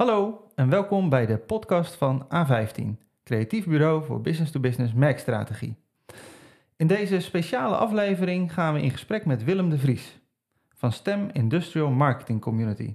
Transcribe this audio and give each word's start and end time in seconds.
Hallo 0.00 0.50
en 0.54 0.68
welkom 0.68 1.08
bij 1.08 1.26
de 1.26 1.38
podcast 1.38 1.94
van 1.94 2.26
A15, 2.26 2.84
creatief 3.24 3.66
bureau 3.66 4.04
voor 4.04 4.20
business-to-business 4.20 4.92
merkstrategie. 4.92 5.76
In 6.76 6.86
deze 6.86 7.20
speciale 7.20 7.76
aflevering 7.76 8.52
gaan 8.52 8.74
we 8.74 8.82
in 8.82 8.90
gesprek 8.90 9.24
met 9.24 9.44
Willem 9.44 9.70
de 9.70 9.78
Vries 9.78 10.20
van 10.74 10.92
STEM 10.92 11.28
Industrial 11.32 11.90
Marketing 11.90 12.40
Community. 12.40 12.94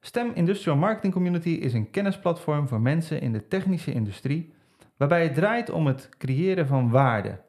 STEM 0.00 0.32
Industrial 0.34 0.76
Marketing 0.76 1.12
Community 1.12 1.50
is 1.50 1.72
een 1.72 1.90
kennisplatform 1.90 2.68
voor 2.68 2.80
mensen 2.80 3.20
in 3.20 3.32
de 3.32 3.48
technische 3.48 3.92
industrie, 3.92 4.52
waarbij 4.96 5.22
het 5.22 5.34
draait 5.34 5.70
om 5.70 5.86
het 5.86 6.08
creëren 6.18 6.66
van 6.66 6.90
waarde. 6.90 7.40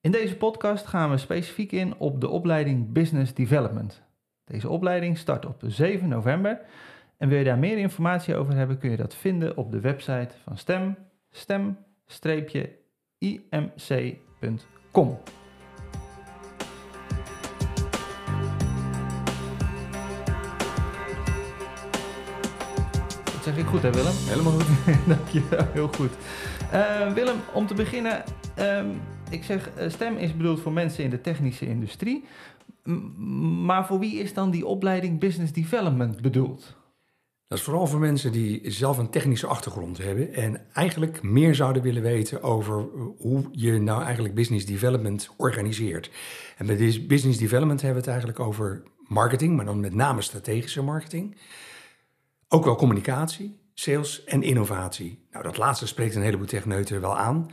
In 0.00 0.10
deze 0.10 0.36
podcast 0.36 0.86
gaan 0.86 1.10
we 1.10 1.16
specifiek 1.16 1.72
in 1.72 1.96
op 1.98 2.20
de 2.20 2.28
opleiding 2.28 2.92
Business 2.92 3.34
Development. 3.34 4.02
Deze 4.44 4.68
opleiding 4.68 5.18
start 5.18 5.46
op 5.46 5.62
7 5.66 6.08
november 6.08 6.60
en 7.16 7.28
wil 7.28 7.38
je 7.38 7.44
daar 7.44 7.58
meer 7.58 7.78
informatie 7.78 8.36
over 8.36 8.54
hebben, 8.54 8.78
kun 8.78 8.90
je 8.90 8.96
dat 8.96 9.14
vinden 9.14 9.56
op 9.56 9.70
de 9.70 9.80
website 9.80 10.34
van 10.44 10.58
STEM, 10.58 10.96
stem-imc.com. 12.06 12.78
Dat 23.24 23.54
zeg 23.54 23.56
ik 23.56 23.66
goed, 23.66 23.82
hè 23.82 23.90
Willem? 23.90 24.12
Helemaal 24.16 24.52
goed. 24.52 24.66
Dank 25.16 25.28
je 25.28 25.42
wel, 25.50 25.66
heel 25.72 25.88
goed. 25.88 26.12
Uh, 26.72 27.12
Willem, 27.12 27.40
om 27.52 27.66
te 27.66 27.74
beginnen, 27.74 28.22
um, 28.58 29.00
ik 29.30 29.44
zeg 29.44 29.70
uh, 29.78 29.88
STEM 29.88 30.16
is 30.16 30.36
bedoeld 30.36 30.60
voor 30.60 30.72
mensen 30.72 31.04
in 31.04 31.10
de 31.10 31.20
technische 31.20 31.66
industrie. 31.66 32.24
Maar 33.64 33.86
voor 33.86 33.98
wie 33.98 34.18
is 34.18 34.34
dan 34.34 34.50
die 34.50 34.66
opleiding 34.66 35.20
Business 35.20 35.52
Development 35.52 36.22
bedoeld? 36.22 36.76
Dat 37.52 37.60
is 37.60 37.66
vooral 37.66 37.86
voor 37.86 38.00
mensen 38.00 38.32
die 38.32 38.70
zelf 38.70 38.98
een 38.98 39.10
technische 39.10 39.46
achtergrond 39.46 39.98
hebben 39.98 40.34
en 40.34 40.60
eigenlijk 40.72 41.22
meer 41.22 41.54
zouden 41.54 41.82
willen 41.82 42.02
weten 42.02 42.42
over 42.42 42.86
hoe 43.18 43.48
je 43.50 43.80
nou 43.80 44.02
eigenlijk 44.02 44.34
business 44.34 44.66
development 44.66 45.34
organiseert. 45.36 46.10
En 46.56 46.66
bij 46.66 47.04
business 47.06 47.38
development 47.38 47.82
hebben 47.82 48.02
we 48.02 48.10
het 48.10 48.18
eigenlijk 48.18 48.48
over 48.48 48.82
marketing, 49.06 49.56
maar 49.56 49.64
dan 49.64 49.80
met 49.80 49.94
name 49.94 50.22
strategische 50.22 50.82
marketing. 50.82 51.36
Ook 52.48 52.64
wel 52.64 52.76
communicatie, 52.76 53.58
sales 53.74 54.24
en 54.24 54.42
innovatie. 54.42 55.26
Nou, 55.30 55.44
dat 55.44 55.56
laatste 55.56 55.86
spreekt 55.86 56.14
een 56.14 56.22
heleboel 56.22 56.46
techneuten 56.46 57.00
wel 57.00 57.18
aan. 57.18 57.50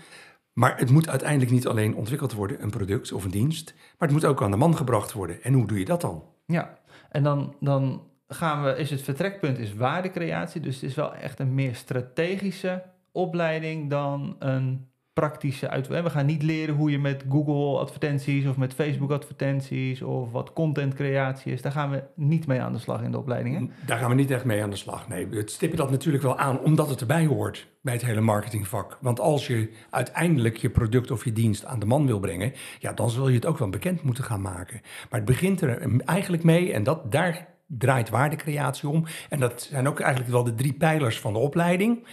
Maar 0.53 0.78
het 0.78 0.89
moet 0.89 1.09
uiteindelijk 1.09 1.52
niet 1.52 1.67
alleen 1.67 1.95
ontwikkeld 1.95 2.33
worden, 2.33 2.64
een 2.64 2.69
product 2.69 3.11
of 3.11 3.23
een 3.23 3.31
dienst, 3.31 3.73
maar 3.75 4.08
het 4.08 4.11
moet 4.11 4.25
ook 4.25 4.42
aan 4.42 4.52
de 4.52 4.58
man 4.58 4.75
gebracht 4.75 5.14
worden. 5.14 5.44
En 5.44 5.53
hoe 5.53 5.67
doe 5.67 5.80
je 5.80 5.86
dat 5.86 6.02
dan? 6.02 6.23
Ja, 6.45 6.78
en 7.09 7.23
dan, 7.23 7.56
dan 7.59 8.08
gaan 8.28 8.64
we, 8.64 8.78
is 8.78 8.89
het 8.89 9.02
vertrekpunt 9.02 9.58
is 9.58 9.73
waardecreatie, 9.73 10.61
dus 10.61 10.75
het 10.75 10.83
is 10.83 10.95
wel 10.95 11.14
echt 11.14 11.39
een 11.39 11.53
meer 11.53 11.75
strategische 11.75 12.83
opleiding 13.11 13.89
dan 13.89 14.36
een 14.39 14.88
praktische 15.20 15.70
uit. 15.70 15.88
We 15.88 16.09
gaan 16.09 16.25
niet 16.25 16.44
leren 16.44 16.75
hoe 16.75 16.92
je 16.92 17.00
met 17.00 17.23
Google 17.30 17.80
advertenties 17.80 18.45
of 18.45 18.58
met 18.58 18.73
Facebook 18.73 19.12
advertenties 19.12 20.02
of 20.02 20.31
wat 20.31 20.53
contentcreatie 20.53 21.52
is. 21.52 21.62
Daar 21.62 21.72
gaan 21.72 21.89
we 21.89 22.03
niet 22.16 22.48
mee 22.48 22.62
aan 22.62 22.73
de 22.73 22.80
slag 22.80 23.02
in 23.02 23.12
de 23.12 23.17
opleidingen. 23.17 23.72
Daar 23.86 23.97
gaan 23.97 24.09
we 24.09 24.16
niet 24.16 24.31
echt 24.31 24.45
mee 24.45 24.64
aan 24.64 24.70
de 24.70 24.75
slag. 24.75 25.08
Nee, 25.08 25.28
het 25.30 25.52
stippen 25.52 25.78
dat 25.78 25.92
natuurlijk 25.92 26.23
wel 26.23 26.38
aan 26.38 26.59
omdat 26.59 26.90
het 26.90 27.02
erbij 27.02 27.25
hoort 27.25 27.67
bij 27.81 27.94
het 27.94 28.06
hele 28.06 28.22
marketingvak. 28.22 28.97
Want 29.02 29.20
als 29.20 29.47
je 29.47 29.70
uiteindelijk 29.90 30.58
je 30.58 30.70
product 30.70 31.12
of 31.12 31.23
je 31.23 31.34
dienst 31.34 31.66
aan 31.66 31.80
de 31.80 31.86
man 31.86 32.06
wil 32.06 32.20
brengen, 32.20 32.53
ja, 32.80 32.94
dan 32.94 33.09
zul 33.09 33.28
je 33.28 33.36
het 33.36 33.45
ook 33.45 33.58
wel 33.58 33.70
bekend 33.70 34.03
moeten 34.03 34.23
gaan 34.23 34.42
maken. 34.42 34.81
Maar 34.81 35.20
het 35.20 35.30
begint 35.30 35.62
er 35.62 36.02
eigenlijk 36.06 36.44
mee 36.44 36.73
en 36.73 36.84
dat 36.84 37.12
daar 37.12 37.47
draait 37.67 38.09
waardecreatie 38.09 38.90
om. 38.90 39.06
En 39.30 39.40
dat 39.40 39.67
zijn 39.72 39.88
ook 39.88 40.00
eigenlijk 40.00 40.31
wel 40.31 40.44
de 40.44 40.56
drie 40.56 40.73
pijlers 40.73 41.20
van 41.20 41.34
de 41.34 41.40
opleiding. 41.40 42.08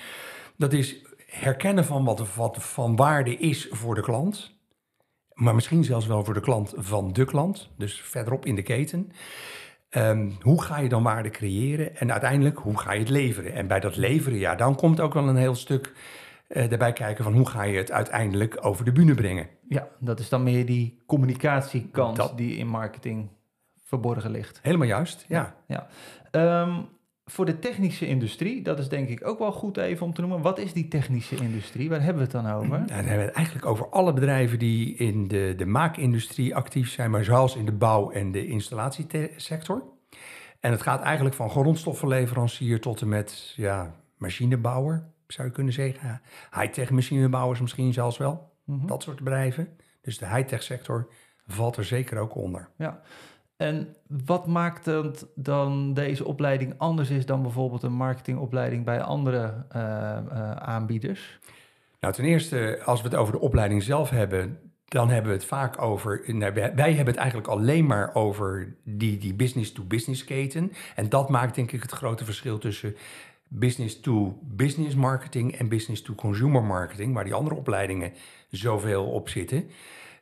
Dat 0.57 0.73
is 0.73 1.05
herkennen 1.39 1.84
van 1.84 2.05
wat, 2.05 2.34
wat 2.34 2.56
van 2.59 2.97
waarde 2.97 3.37
is 3.37 3.69
voor 3.71 3.94
de 3.94 4.00
klant. 4.03 4.55
Maar 5.33 5.55
misschien 5.55 5.84
zelfs 5.84 6.06
wel 6.06 6.25
voor 6.25 6.34
de 6.34 6.41
klant 6.41 6.72
van 6.77 7.12
de 7.12 7.25
klant. 7.25 7.71
Dus 7.77 8.00
verderop 8.00 8.47
in 8.47 8.55
de 8.55 8.62
keten. 8.62 9.12
Um, 9.91 10.37
hoe 10.41 10.62
ga 10.62 10.78
je 10.78 10.88
dan 10.88 11.03
waarde 11.03 11.31
creëren? 11.31 11.97
En 11.97 12.12
uiteindelijk, 12.12 12.59
hoe 12.59 12.78
ga 12.78 12.93
je 12.93 12.99
het 12.99 13.09
leveren? 13.09 13.53
En 13.53 13.66
bij 13.66 13.81
dat 13.81 13.97
leveren, 13.97 14.38
ja, 14.38 14.55
dan 14.55 14.75
komt 14.75 15.00
ook 15.00 15.15
wel 15.15 15.28
een 15.28 15.37
heel 15.37 15.55
stuk 15.55 15.93
uh, 16.49 16.72
erbij 16.72 16.93
kijken 16.93 17.25
van 17.25 17.34
hoe 17.34 17.49
ga 17.49 17.62
je 17.62 17.77
het 17.77 17.91
uiteindelijk 17.91 18.65
over 18.65 18.84
de 18.84 18.93
bühne 18.93 19.15
brengen. 19.15 19.49
Ja, 19.69 19.89
dat 20.00 20.21
is 20.21 20.28
dan 20.28 20.43
meer 20.43 20.66
die 20.66 21.03
communicatiekant 21.06 22.16
dat, 22.16 22.37
die 22.37 22.56
in 22.56 22.69
marketing 22.69 23.28
verborgen 23.84 24.31
ligt. 24.31 24.59
Helemaal 24.62 24.87
juist, 24.87 25.25
ja. 25.28 25.55
ja. 25.66 25.89
ja. 26.31 26.62
Um, 26.62 26.89
voor 27.31 27.44
de 27.44 27.59
technische 27.59 28.06
industrie, 28.06 28.62
dat 28.62 28.78
is 28.78 28.88
denk 28.88 29.09
ik 29.09 29.26
ook 29.26 29.38
wel 29.38 29.53
goed 29.53 29.76
even 29.76 30.06
om 30.06 30.14
te 30.14 30.20
noemen. 30.20 30.42
Wat 30.42 30.59
is 30.59 30.72
die 30.72 30.88
technische 30.88 31.37
industrie? 31.37 31.88
Waar 31.88 32.03
hebben 32.03 32.26
we 32.26 32.32
het 32.32 32.44
dan 32.44 32.53
over? 32.53 32.69
Nou, 32.69 32.87
dan 32.87 32.97
hebben 32.97 33.19
we 33.19 33.25
het 33.25 33.34
eigenlijk 33.34 33.66
over 33.66 33.88
alle 33.88 34.12
bedrijven 34.12 34.59
die 34.59 34.94
in 34.94 35.28
de, 35.28 35.54
de 35.56 35.66
maakindustrie 35.66 36.54
actief 36.54 36.91
zijn, 36.91 37.10
maar 37.10 37.25
zelfs 37.25 37.56
in 37.56 37.65
de 37.65 37.72
bouw- 37.72 38.10
en 38.10 38.32
de 38.32 38.47
installatiesector. 38.47 39.82
En 40.60 40.70
het 40.70 40.82
gaat 40.82 41.03
eigenlijk 41.03 41.34
van 41.34 41.50
grondstoffenleverancier 41.50 42.81
tot 42.81 43.00
en 43.00 43.09
met 43.09 43.53
ja, 43.56 43.94
machinebouwer, 44.16 45.04
zou 45.26 45.48
je 45.48 45.54
kunnen 45.54 45.72
zeggen. 45.72 46.20
High-tech 46.53 46.91
machinebouwers 46.91 47.60
misschien 47.60 47.92
zelfs 47.92 48.19
wel. 48.19 48.53
Mm 48.65 48.78
-hmm. 48.78 48.86
Dat 48.86 49.03
soort 49.03 49.16
bedrijven. 49.16 49.69
Dus 50.00 50.19
de 50.19 50.26
high-tech 50.26 50.62
sector 50.62 51.09
valt 51.47 51.76
er 51.76 51.84
zeker 51.84 52.19
ook 52.19 52.34
onder. 52.34 52.69
Ja, 52.76 53.00
en 53.56 53.97
wat 54.25 54.47
maakt 54.47 54.91
dan 55.34 55.94
deze 55.94 56.25
opleiding 56.25 56.75
anders 56.77 57.11
is 57.11 57.27
dan 57.27 57.43
bijvoorbeeld 57.43 57.83
een 57.83 57.93
marketingopleiding 57.93 58.84
bij 58.84 59.03
andere 59.03 59.65
uh, 59.77 59.83
uh, 60.33 60.50
aanbieders? 60.50 61.39
Nou, 62.00 62.15
ten 62.15 62.25
eerste, 62.25 62.81
als 62.84 63.03
we 63.03 63.09
het 63.09 63.16
over 63.16 63.33
de 63.33 63.41
opleiding 63.41 63.83
zelf 63.83 64.11
hebben, 64.11 64.59
dan 64.89 65.09
hebben 65.09 65.31
we 65.31 65.37
het 65.37 65.47
vaak 65.47 65.83
over. 65.83 66.22
Wij 66.75 66.93
hebben 66.93 67.06
het 67.06 67.16
eigenlijk 67.16 67.49
alleen 67.49 67.87
maar 67.87 68.15
over 68.15 68.77
die, 68.83 69.19
die 69.19 69.34
business-to-business 69.34 70.25
keten. 70.25 70.72
En 70.95 71.09
dat 71.09 71.28
maakt 71.28 71.55
denk 71.55 71.72
ik 71.72 71.83
het 71.83 71.93
grote 71.93 72.25
verschil 72.25 72.59
tussen 72.59 72.97
business-to-business 73.49 74.95
marketing 74.95 75.56
en 75.56 75.69
business-to-consumer 75.69 76.62
marketing, 76.62 77.15
waar 77.15 77.25
die 77.25 77.34
andere 77.34 77.55
opleidingen 77.55 78.12
zoveel 78.50 79.05
op 79.05 79.28
zitten. 79.28 79.71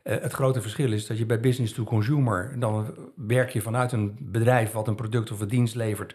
Uh, 0.04 0.20
het 0.20 0.32
grote 0.32 0.60
verschil 0.60 0.92
is 0.92 1.06
dat 1.06 1.18
je 1.18 1.26
bij 1.26 1.40
business 1.40 1.72
to 1.72 1.84
consumer, 1.84 2.54
dan 2.58 2.94
werk 3.14 3.50
je 3.50 3.60
vanuit 3.60 3.92
een 3.92 4.16
bedrijf 4.20 4.72
wat 4.72 4.88
een 4.88 4.94
product 4.94 5.32
of 5.32 5.40
een 5.40 5.48
dienst 5.48 5.74
levert. 5.74 6.14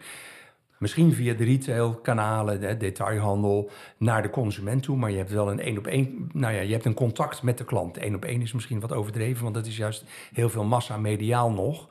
Misschien 0.78 1.12
via 1.12 1.34
de 1.34 1.44
retailkanalen, 1.44 2.60
de 2.60 2.76
detailhandel, 2.76 3.70
naar 3.96 4.22
de 4.22 4.30
consument 4.30 4.82
toe. 4.82 4.96
Maar 4.96 5.10
je 5.10 5.16
hebt 5.16 5.30
wel 5.30 5.50
een 5.50 5.60
één 5.60 5.78
op 5.78 5.86
één. 5.86 6.30
Nou 6.32 6.54
ja, 6.54 6.60
je 6.60 6.72
hebt 6.72 6.84
een 6.84 6.94
contact 6.94 7.42
met 7.42 7.58
de 7.58 7.64
klant. 7.64 8.02
Eén 8.02 8.14
op 8.14 8.24
één 8.24 8.42
is 8.42 8.52
misschien 8.52 8.80
wat 8.80 8.92
overdreven, 8.92 9.42
want 9.42 9.54
dat 9.54 9.66
is 9.66 9.76
juist 9.76 10.04
heel 10.32 10.48
veel 10.48 10.64
massa 10.64 10.96
mediaal 10.96 11.50
nog. 11.50 11.88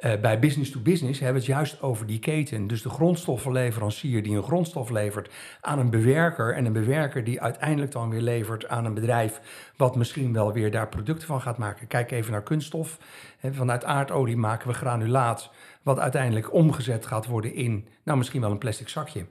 Uh, 0.00 0.20
bij 0.20 0.38
business 0.38 0.70
to 0.70 0.80
business 0.80 1.20
hebben 1.20 1.42
we 1.42 1.46
het 1.46 1.56
juist 1.56 1.82
over 1.82 2.06
die 2.06 2.18
keten. 2.18 2.66
Dus 2.66 2.82
de 2.82 2.88
grondstoffenleverancier 2.88 4.22
die 4.22 4.36
een 4.36 4.42
grondstof 4.42 4.90
levert 4.90 5.30
aan 5.60 5.78
een 5.78 5.90
bewerker. 5.90 6.54
En 6.54 6.64
een 6.64 6.72
bewerker 6.72 7.24
die 7.24 7.40
uiteindelijk 7.40 7.92
dan 7.92 8.10
weer 8.10 8.20
levert 8.20 8.68
aan 8.68 8.84
een 8.84 8.94
bedrijf. 8.94 9.40
wat 9.76 9.96
misschien 9.96 10.32
wel 10.32 10.52
weer 10.52 10.70
daar 10.70 10.88
producten 10.88 11.26
van 11.26 11.40
gaat 11.40 11.58
maken. 11.58 11.86
Kijk 11.86 12.10
even 12.10 12.32
naar 12.32 12.42
kunststof. 12.42 12.98
Vanuit 13.50 13.84
aardolie 13.84 14.36
maken 14.36 14.68
we 14.68 14.74
granulaat. 14.74 15.50
Wat 15.82 15.98
uiteindelijk 15.98 16.52
omgezet 16.52 17.06
gaat 17.06 17.26
worden 17.26 17.54
in, 17.54 17.88
nou 18.04 18.18
misschien 18.18 18.40
wel 18.40 18.50
een 18.50 18.58
plastic 18.58 18.88
zakje. 18.88 19.26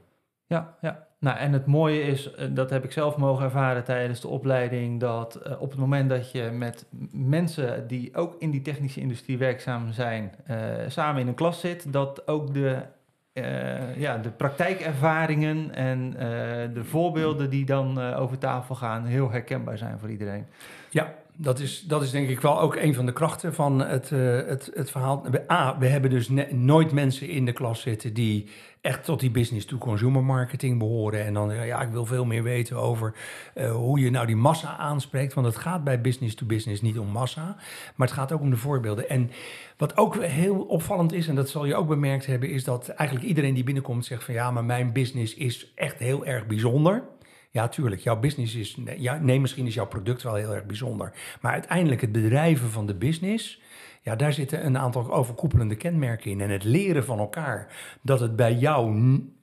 Ja, 0.45 0.77
ja. 0.81 1.08
Nou, 1.19 1.37
en 1.37 1.53
het 1.53 1.65
mooie 1.65 2.01
is, 2.01 2.31
eh, 2.31 2.47
dat 2.49 2.69
heb 2.69 2.83
ik 2.83 2.91
zelf 2.91 3.17
mogen 3.17 3.45
ervaren 3.45 3.83
tijdens 3.83 4.21
de 4.21 4.27
opleiding, 4.27 4.99
dat 4.99 5.39
uh, 5.47 5.61
op 5.61 5.69
het 5.69 5.79
moment 5.79 6.09
dat 6.09 6.31
je 6.31 6.49
met 6.51 6.85
mensen 7.11 7.87
die 7.87 8.15
ook 8.15 8.35
in 8.39 8.51
die 8.51 8.61
technische 8.61 8.99
industrie 8.99 9.37
werkzaam 9.37 9.91
zijn, 9.91 10.31
uh, 10.49 10.57
samen 10.87 11.21
in 11.21 11.27
een 11.27 11.33
klas 11.33 11.59
zit, 11.59 11.93
dat 11.93 12.27
ook 12.27 12.53
de, 12.53 12.81
ja, 13.95 14.17
de 14.17 14.29
praktijkervaringen 14.29 15.75
en 15.75 16.11
de 16.73 16.83
voorbeelden 16.83 17.49
die 17.49 17.65
dan 17.65 18.13
over 18.13 18.37
tafel 18.37 18.75
gaan 18.75 19.05
heel 19.05 19.31
herkenbaar 19.31 19.77
zijn 19.77 19.99
voor 19.99 20.09
iedereen. 20.09 20.45
Ja, 20.89 21.13
dat 21.41 21.59
is, 21.59 21.81
dat 21.81 22.01
is 22.01 22.11
denk 22.11 22.29
ik 22.29 22.41
wel 22.41 22.61
ook 22.61 22.75
een 22.75 22.93
van 22.93 23.05
de 23.05 23.13
krachten 23.13 23.53
van 23.53 23.79
het, 23.79 24.09
het, 24.09 24.71
het 24.73 24.91
verhaal. 24.91 25.25
A, 25.51 25.77
we 25.77 25.87
hebben 25.87 26.09
dus 26.09 26.29
nooit 26.51 26.91
mensen 26.91 27.29
in 27.29 27.45
de 27.45 27.51
klas 27.51 27.81
zitten 27.81 28.13
die 28.13 28.49
echt 28.81 29.03
tot 29.03 29.19
die 29.19 29.31
business-to-consumer 29.31 30.23
marketing 30.23 30.79
behoren. 30.79 31.25
En 31.25 31.33
dan, 31.33 31.55
ja, 31.65 31.81
ik 31.81 31.89
wil 31.89 32.05
veel 32.05 32.25
meer 32.25 32.43
weten 32.43 32.77
over 32.77 33.15
uh, 33.55 33.71
hoe 33.71 33.99
je 33.99 34.09
nou 34.09 34.25
die 34.25 34.35
massa 34.35 34.77
aanspreekt. 34.77 35.33
Want 35.33 35.47
het 35.47 35.57
gaat 35.57 35.83
bij 35.83 36.01
business-to-business 36.01 36.81
niet 36.81 36.99
om 36.99 37.07
massa, 37.07 37.55
maar 37.95 38.07
het 38.07 38.15
gaat 38.15 38.31
ook 38.31 38.41
om 38.41 38.49
de 38.49 38.57
voorbeelden. 38.57 39.09
En 39.09 39.31
wat 39.77 39.97
ook 39.97 40.23
heel 40.23 40.61
opvallend 40.61 41.13
is, 41.13 41.27
en 41.27 41.35
dat 41.35 41.49
zal 41.49 41.65
je 41.65 41.75
ook 41.75 41.87
bemerkt 41.87 42.25
hebben, 42.25 42.49
is 42.49 42.63
dat 42.63 42.89
eigenlijk 42.89 43.27
iedereen 43.27 43.53
die 43.53 43.63
binnenkomt 43.63 44.05
zegt 44.05 44.23
van 44.23 44.33
ja, 44.33 44.51
maar 44.51 44.65
mijn 44.65 44.93
business 44.93 45.33
is 45.33 45.71
echt 45.75 45.99
heel 45.99 46.25
erg 46.25 46.47
bijzonder. 46.47 47.03
Ja, 47.51 47.67
tuurlijk, 47.67 48.01
jouw 48.01 48.19
business 48.19 48.55
is. 48.55 48.77
Ja, 48.97 49.17
nee, 49.17 49.39
misschien 49.39 49.65
is 49.65 49.73
jouw 49.73 49.87
product 49.87 50.23
wel 50.23 50.35
heel 50.35 50.55
erg 50.55 50.65
bijzonder. 50.65 51.13
Maar 51.41 51.51
uiteindelijk 51.51 52.01
het 52.01 52.11
bedrijven 52.11 52.69
van 52.69 52.85
de 52.85 52.95
business 52.95 53.61
Ja, 54.01 54.15
daar 54.15 54.33
zitten 54.33 54.65
een 54.65 54.77
aantal 54.77 55.13
overkoepelende 55.13 55.75
kenmerken 55.75 56.31
in. 56.31 56.41
En 56.41 56.49
het 56.49 56.63
leren 56.63 57.05
van 57.05 57.19
elkaar 57.19 57.67
dat 58.01 58.19
het 58.19 58.35
bij 58.35 58.53
jou, 58.53 58.95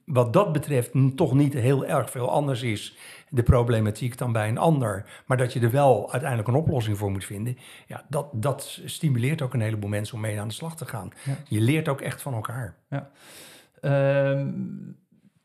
wat 0.05 0.33
dat 0.33 0.51
betreft, 0.53 0.91
toch 1.15 1.33
niet 1.33 1.53
heel 1.53 1.85
erg 1.85 2.09
veel 2.09 2.31
anders 2.31 2.61
is, 2.61 2.97
de 3.29 3.43
problematiek, 3.43 4.17
dan 4.17 4.31
bij 4.31 4.49
een 4.49 4.57
ander. 4.57 5.05
Maar 5.25 5.37
dat 5.37 5.53
je 5.53 5.59
er 5.59 5.71
wel 5.71 6.11
uiteindelijk 6.11 6.49
een 6.49 6.55
oplossing 6.55 6.97
voor 6.97 7.11
moet 7.11 7.25
vinden. 7.25 7.57
Ja, 7.87 8.05
dat, 8.09 8.27
dat 8.33 8.81
stimuleert 8.85 9.41
ook 9.41 9.53
een 9.53 9.61
heleboel 9.61 9.89
mensen 9.89 10.15
om 10.15 10.21
mee 10.21 10.39
aan 10.39 10.47
de 10.47 10.53
slag 10.53 10.75
te 10.75 10.85
gaan. 10.85 11.11
Ja. 11.23 11.37
Je 11.47 11.61
leert 11.61 11.87
ook 11.87 12.01
echt 12.01 12.21
van 12.21 12.33
elkaar. 12.33 12.75
Ehm, 13.81 14.49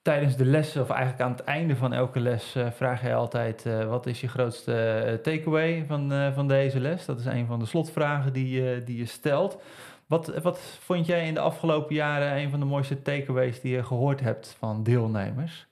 tijdens 0.02 0.36
de 0.36 0.44
lessen, 0.44 0.82
of 0.82 0.90
eigenlijk 0.90 1.22
aan 1.22 1.30
het 1.30 1.44
einde 1.44 1.76
van 1.76 1.92
elke 1.92 2.20
les, 2.20 2.54
eh, 2.54 2.70
vraag 2.70 3.02
je 3.02 3.14
altijd: 3.14 3.66
eh, 3.66 3.88
wat 3.88 4.06
is 4.06 4.20
je 4.20 4.28
grootste 4.28 4.74
eh, 4.74 5.14
takeaway 5.14 5.84
van, 5.86 6.32
van 6.34 6.48
deze 6.48 6.80
les? 6.80 7.04
Dat 7.04 7.18
is 7.18 7.24
een 7.24 7.46
van 7.46 7.58
de 7.58 7.66
slotvragen 7.66 8.32
die, 8.32 8.50
je 8.62 8.82
die 8.84 8.96
je 8.96 9.06
stelt. 9.06 9.62
Wat, 10.06 10.40
wat 10.42 10.58
vond 10.80 11.06
jij 11.06 11.26
in 11.26 11.34
de 11.34 11.40
afgelopen 11.40 11.94
jaren 11.94 12.36
een 12.36 12.50
van 12.50 12.60
de 12.60 12.66
mooiste 12.66 13.02
takeaways 13.02 13.60
die 13.60 13.74
je 13.74 13.84
gehoord 13.84 14.20
hebt 14.20 14.56
van 14.58 14.82
deelnemers? 14.82 15.70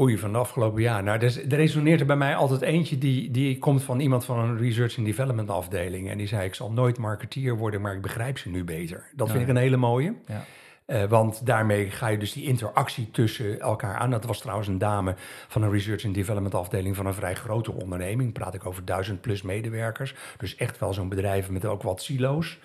Oei, 0.00 0.18
van 0.18 0.32
de 0.32 0.38
afgelopen 0.38 0.82
jaar. 0.82 1.02
Nou, 1.02 1.18
er, 1.18 1.52
er 1.52 1.56
resoneert 1.56 2.00
er 2.00 2.06
bij 2.06 2.16
mij 2.16 2.34
altijd 2.34 2.60
eentje 2.60 2.98
die, 2.98 3.30
die 3.30 3.58
komt 3.58 3.82
van 3.82 4.00
iemand 4.00 4.24
van 4.24 4.38
een 4.38 4.58
research 4.58 4.96
and 4.96 5.06
development 5.06 5.50
afdeling. 5.50 6.10
En 6.10 6.18
die 6.18 6.26
zei, 6.26 6.46
ik 6.46 6.54
zal 6.54 6.72
nooit 6.72 6.98
marketeer 6.98 7.56
worden, 7.56 7.80
maar 7.80 7.94
ik 7.94 8.02
begrijp 8.02 8.38
ze 8.38 8.48
nu 8.48 8.64
beter. 8.64 9.10
Dat 9.14 9.30
vind 9.30 9.42
ik 9.42 9.48
een 9.48 9.56
hele 9.56 9.76
mooie. 9.76 10.14
Ja. 10.26 10.44
Eh, 10.86 11.04
want 11.04 11.46
daarmee 11.46 11.90
ga 11.90 12.08
je 12.08 12.18
dus 12.18 12.32
die 12.32 12.44
interactie 12.44 13.10
tussen 13.10 13.60
elkaar 13.60 13.94
aan. 13.94 14.10
Dat 14.10 14.24
was 14.24 14.40
trouwens 14.40 14.68
een 14.68 14.78
dame 14.78 15.14
van 15.48 15.62
een 15.62 15.70
research 15.70 16.04
and 16.04 16.14
development 16.14 16.54
afdeling 16.54 16.96
van 16.96 17.06
een 17.06 17.14
vrij 17.14 17.34
grote 17.34 17.72
onderneming. 17.72 18.32
Praat 18.32 18.54
ik 18.54 18.66
over 18.66 18.84
duizend 18.84 19.20
plus 19.20 19.42
medewerkers. 19.42 20.14
Dus 20.36 20.56
echt 20.56 20.78
wel 20.78 20.92
zo'n 20.92 21.08
bedrijf 21.08 21.50
met 21.50 21.64
ook 21.64 21.82
wat 21.82 22.02
silo's. 22.02 22.58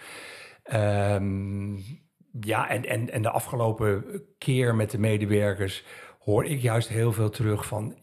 Ehm, 0.63 1.75
ja, 2.39 2.69
en, 2.69 2.86
en, 2.86 3.12
en 3.12 3.21
de 3.21 3.30
afgelopen 3.30 4.24
keer 4.38 4.75
met 4.75 4.92
de 4.92 5.00
medewerkers 5.00 5.83
hoor 6.19 6.45
ik 6.45 6.62
juist 6.62 6.88
heel 6.88 7.12
veel 7.12 7.30
terug 7.30 7.66
van. 7.66 7.95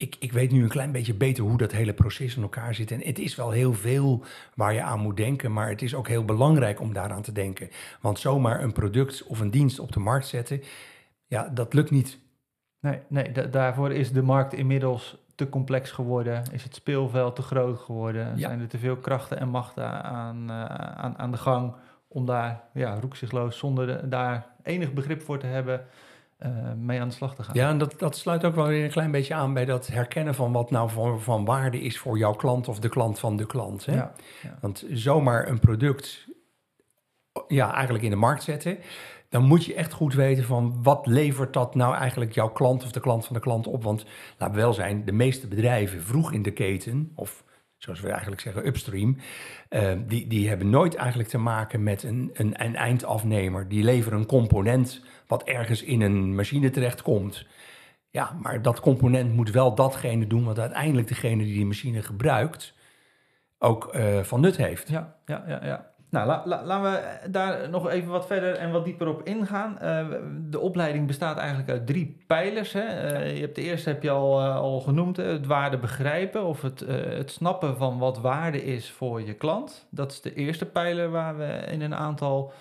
Ik, 0.00 0.16
ik 0.18 0.32
weet 0.32 0.50
nu 0.52 0.62
een 0.62 0.68
klein 0.68 0.92
beetje 0.92 1.14
beter 1.14 1.44
hoe 1.44 1.58
dat 1.58 1.72
hele 1.72 1.92
proces 1.94 2.36
in 2.36 2.42
elkaar 2.42 2.74
zit. 2.74 2.90
En 2.90 3.00
het 3.04 3.18
is 3.18 3.34
wel 3.36 3.50
heel 3.50 3.72
veel 3.72 4.24
waar 4.54 4.74
je 4.74 4.82
aan 4.82 5.00
moet 5.00 5.16
denken, 5.16 5.52
maar 5.52 5.68
het 5.68 5.82
is 5.82 5.94
ook 5.94 6.08
heel 6.08 6.24
belangrijk 6.24 6.80
om 6.80 6.92
daaraan 6.92 7.22
te 7.22 7.32
denken. 7.32 7.68
Want 8.00 8.18
zomaar 8.18 8.62
een 8.62 8.72
product 8.72 9.24
of 9.26 9.40
een 9.40 9.50
dienst 9.50 9.78
op 9.78 9.92
de 9.92 10.00
markt 10.00 10.26
zetten, 10.26 10.62
ja, 11.26 11.48
dat 11.48 11.74
lukt 11.74 11.90
niet. 11.90 12.18
Nee, 12.80 12.98
nee 13.08 13.32
da- 13.32 13.46
daarvoor 13.46 13.92
is 13.92 14.12
de 14.12 14.22
markt 14.22 14.52
inmiddels 14.52 15.16
te 15.34 15.48
complex 15.48 15.90
geworden. 15.90 16.42
Is 16.52 16.62
het 16.64 16.74
speelveld 16.74 17.36
te 17.36 17.42
groot 17.42 17.78
geworden? 17.78 18.26
Ja. 18.26 18.36
Zijn 18.48 18.60
er 18.60 18.68
te 18.68 18.78
veel 18.78 18.96
krachten 18.96 19.38
en 19.38 19.48
machten 19.48 20.02
aan, 20.04 20.50
eh, 20.50 20.64
aan, 20.96 21.18
aan 21.18 21.30
de 21.30 21.36
gang 21.36 21.72
om 22.08 22.26
daar 22.26 22.60
ja, 22.74 23.00
roekzichtloos, 23.00 23.58
zonder 23.58 23.86
de- 23.86 24.08
daar 24.08 24.46
enig 24.62 24.92
begrip 24.92 25.22
voor 25.22 25.38
te 25.38 25.46
hebben, 25.46 25.84
eh, 26.40 26.50
mee 26.76 27.00
aan 27.00 27.08
de 27.08 27.14
slag 27.14 27.34
te 27.34 27.42
gaan? 27.42 27.54
Ja, 27.54 27.68
en 27.68 27.78
dat, 27.78 27.98
dat 27.98 28.16
sluit 28.16 28.44
ook 28.44 28.54
wel 28.54 28.66
weer 28.66 28.84
een 28.84 28.90
klein 28.90 29.10
beetje 29.10 29.34
aan 29.34 29.54
bij 29.54 29.64
dat 29.64 29.86
herkennen 29.86 30.34
van 30.34 30.52
wat 30.52 30.70
nou 30.70 30.90
van, 30.90 31.20
van 31.20 31.44
waarde 31.44 31.80
is 31.80 31.98
voor 31.98 32.18
jouw 32.18 32.32
klant 32.32 32.68
of 32.68 32.78
de 32.78 32.88
klant 32.88 33.18
van 33.18 33.36
de 33.36 33.46
klant. 33.46 33.86
Hè? 33.86 33.94
Ja, 33.94 34.12
ja. 34.42 34.58
Want 34.60 34.84
zomaar 34.90 35.48
een 35.48 35.58
product 35.58 36.28
ja, 37.48 37.74
eigenlijk 37.74 38.04
in 38.04 38.10
de 38.10 38.16
markt 38.16 38.42
zetten, 38.42 38.78
dan 39.28 39.44
moet 39.44 39.64
je 39.64 39.74
echt 39.74 39.92
goed 39.92 40.14
weten 40.14 40.44
van 40.44 40.82
wat 40.82 41.06
levert 41.06 41.52
dat 41.52 41.74
nou 41.74 41.94
eigenlijk 41.94 42.32
jouw 42.32 42.50
klant 42.50 42.84
of 42.84 42.92
de 42.92 43.00
klant 43.00 43.24
van 43.26 43.34
de 43.34 43.40
klant 43.40 43.66
op. 43.66 43.82
Want 43.82 44.04
we 44.38 44.50
wel 44.50 44.72
zijn, 44.72 45.04
de 45.04 45.12
meeste 45.12 45.48
bedrijven 45.48 46.02
vroeg 46.02 46.32
in 46.32 46.42
de 46.42 46.52
keten, 46.52 47.12
of 47.14 47.44
zoals 47.80 48.00
we 48.00 48.08
eigenlijk 48.08 48.40
zeggen 48.40 48.66
upstream, 48.66 49.16
eh, 49.68 49.92
die, 50.06 50.26
die 50.26 50.48
hebben 50.48 50.70
nooit 50.70 50.94
eigenlijk 50.94 51.28
te 51.28 51.38
maken 51.38 51.82
met 51.82 52.02
een, 52.02 52.30
een, 52.32 52.64
een 52.64 52.76
eindafnemer. 52.76 53.68
Die 53.68 53.84
leveren 53.84 54.18
een 54.18 54.26
component 54.26 55.04
wat 55.26 55.42
ergens 55.42 55.82
in 55.82 56.00
een 56.00 56.34
machine 56.34 56.70
terechtkomt. 56.70 57.46
Ja, 58.10 58.38
maar 58.42 58.62
dat 58.62 58.80
component 58.80 59.34
moet 59.34 59.50
wel 59.50 59.74
datgene 59.74 60.26
doen 60.26 60.44
wat 60.44 60.58
uiteindelijk 60.58 61.08
degene 61.08 61.44
die 61.44 61.54
die 61.54 61.66
machine 61.66 62.02
gebruikt 62.02 62.74
ook 63.58 63.88
eh, 63.94 64.20
van 64.22 64.40
nut 64.40 64.56
heeft. 64.56 64.88
Ja, 64.88 65.16
ja, 65.26 65.44
ja. 65.46 65.64
ja. 65.64 65.89
Nou, 66.10 66.26
la- 66.26 66.42
la- 66.44 66.64
laten 66.64 66.90
we 66.92 67.30
daar 67.30 67.70
nog 67.70 67.88
even 67.90 68.10
wat 68.10 68.26
verder 68.26 68.54
en 68.54 68.70
wat 68.72 68.84
dieper 68.84 69.08
op 69.08 69.22
ingaan. 69.26 69.78
Eh, 69.78 70.06
de 70.50 70.58
opleiding 70.58 71.06
bestaat 71.06 71.36
eigenlijk 71.36 71.70
uit 71.70 71.86
drie 71.86 72.16
pijlers. 72.26 72.72
Hè? 72.72 72.80
Eh, 72.80 73.34
je 73.34 73.40
hebt 73.40 73.54
de 73.54 73.62
eerste 73.62 73.88
heb 73.88 74.02
je 74.02 74.10
al, 74.10 74.40
eh, 74.40 74.56
al 74.56 74.80
genoemd, 74.80 75.16
het 75.16 75.46
waarde 75.46 75.78
begrijpen 75.78 76.44
of 76.44 76.62
het, 76.62 76.80
het 76.90 77.30
snappen 77.30 77.76
van 77.76 77.98
wat 77.98 78.18
waarde 78.20 78.64
is 78.64 78.90
voor 78.90 79.22
je 79.22 79.34
klant. 79.34 79.86
Dat 79.90 80.12
is 80.12 80.20
de 80.20 80.34
eerste 80.34 80.66
pijler 80.66 81.10
waar 81.10 81.36
we 81.36 81.44
in 81.70 81.80
een 81.80 81.94
aantal 81.94 82.52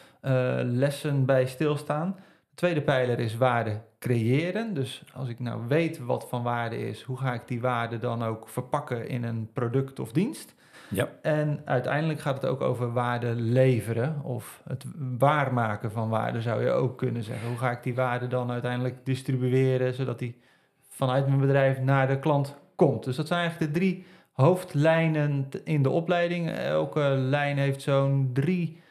lessen 0.64 1.26
bij 1.26 1.46
stilstaan. 1.46 2.16
De 2.50 2.56
tweede 2.56 2.82
pijler 2.82 3.20
is 3.20 3.38
waarde 3.38 3.82
creëren. 4.00 4.74
Dus 4.74 5.04
als 5.14 5.28
ik 5.30 5.40
nou 5.40 5.62
weet 5.68 6.00
wat 6.00 6.26
van 6.30 6.44
waarde 6.44 6.88
is, 6.88 7.02
hoe 7.02 7.18
ga 7.18 7.34
ik 7.34 7.48
die 7.48 7.62
waarde 7.62 7.98
dan 7.98 8.24
ook 8.24 8.50
verpakken 8.50 9.08
in 9.08 9.24
een 9.24 9.50
product 9.54 10.00
of 10.00 10.12
dienst? 10.12 10.56
Ja. 10.90 11.10
En 11.22 11.62
uiteindelijk 11.66 12.20
gaat 12.20 12.42
het 12.42 12.52
ook 12.52 12.62
over 12.62 12.94
waarde 12.94 13.36
leveren 13.36 14.22
of 14.24 14.62
het 14.68 14.86
waarmaken 15.18 15.92
van 15.92 16.10
waarde 16.10 16.42
zou 16.42 16.64
je 16.64 16.72
ook 16.72 16.98
kunnen 16.98 17.24
zeggen. 17.24 17.48
Hoe 17.48 17.58
ga 17.58 17.72
ik 17.72 17.84
die 17.84 17.96
waarde 17.96 18.28
dan 18.28 18.52
uiteindelijk 18.52 19.06
distribueren 19.06 19.94
zodat 19.94 20.20
die 20.20 20.42
vanuit 20.90 21.28
mijn 21.28 21.40
bedrijf 21.40 21.80
naar 21.80 22.08
de 22.08 22.20
klant 22.20 22.58
komt? 22.76 23.04
Dus 23.04 23.16
dat 23.16 23.28
zijn 23.28 23.40
eigenlijk 23.40 23.74
de 23.74 23.80
drie 23.80 24.06
hoofdlijnen 24.32 25.50
in 25.64 25.84
de 25.84 25.90
opleiding. 25.90 26.50
Elke 26.52 27.00
lijn 27.18 27.58
heeft 27.58 27.82
zo'n 27.82 28.30
drie 28.34 28.82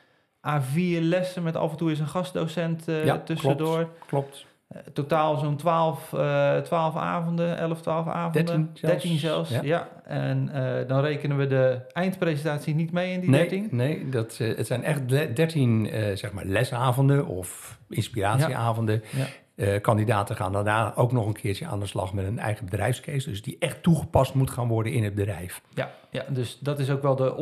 A4 0.48 1.00
lessen 1.00 1.42
met 1.42 1.56
af 1.56 1.70
en 1.70 1.76
toe 1.76 1.90
eens 1.90 1.98
een 1.98 2.08
gastdocent 2.08 2.88
eh, 2.88 3.04
Ja, 3.04 3.18
tussendoor. 3.18 3.88
Klopt. 4.06 4.36
Eh, 4.36 4.57
totaal 4.92 5.36
zo'n 5.36 5.56
12, 5.56 6.12
eh 6.12 6.56
12 6.58 6.96
avonden, 6.96 7.58
11, 7.58 7.80
12 7.80 8.06
avonden. 8.06 8.44
13 8.44 8.70
zelfs. 8.74 9.02
13 9.02 9.18
zelfs, 9.18 9.50
ja. 9.50 9.60
Ja. 9.62 9.88
En 10.04 10.48
eh, 10.52 10.88
dan 10.88 11.00
rekenen 11.00 11.36
we 11.36 11.46
de 11.46 11.80
eindpresentatie 11.92 12.74
niet 12.74 12.92
mee 12.92 13.12
in 13.12 13.20
die 13.20 13.30
Nee, 13.30 13.40
13. 13.48 13.68
nee 13.70 14.08
dat, 14.08 14.36
eh, 14.40 14.56
het 14.56 14.66
zijn 14.66 14.84
echt 14.84 15.10
le- 15.10 15.32
13 15.32 15.90
eh, 15.90 16.16
zeg 16.16 16.32
maar 16.32 16.44
lesavonden 16.44 17.26
of 17.26 17.78
inspiratieavonden. 17.88 19.02
Ja. 19.16 19.24
Eh, 19.54 19.80
kandidaten 19.80 20.36
gaan 20.36 20.52
daarna 20.52 20.92
ook 20.94 21.12
nog 21.12 21.26
een 21.26 21.32
keertje 21.32 21.66
aan 21.66 21.80
de 21.80 21.86
slag 21.86 22.12
met 22.12 22.26
een 22.26 22.38
eigen 22.38 22.64
bedrijfscase. 22.64 23.28
Dus 23.30 23.42
die 23.42 23.56
echt 23.58 23.82
toegepast 23.82 24.34
moet 24.34 24.50
gaan 24.50 24.68
worden 24.68 24.92
in 24.92 25.04
het 25.04 25.14
bedrijf. 25.14 25.62
Ja, 25.74 25.90
ja, 26.10 26.24
dus 26.28 26.58
dat 26.60 26.78
is 26.78 26.90
ook 26.90 27.02
wel 27.02 27.16
de 27.16 27.36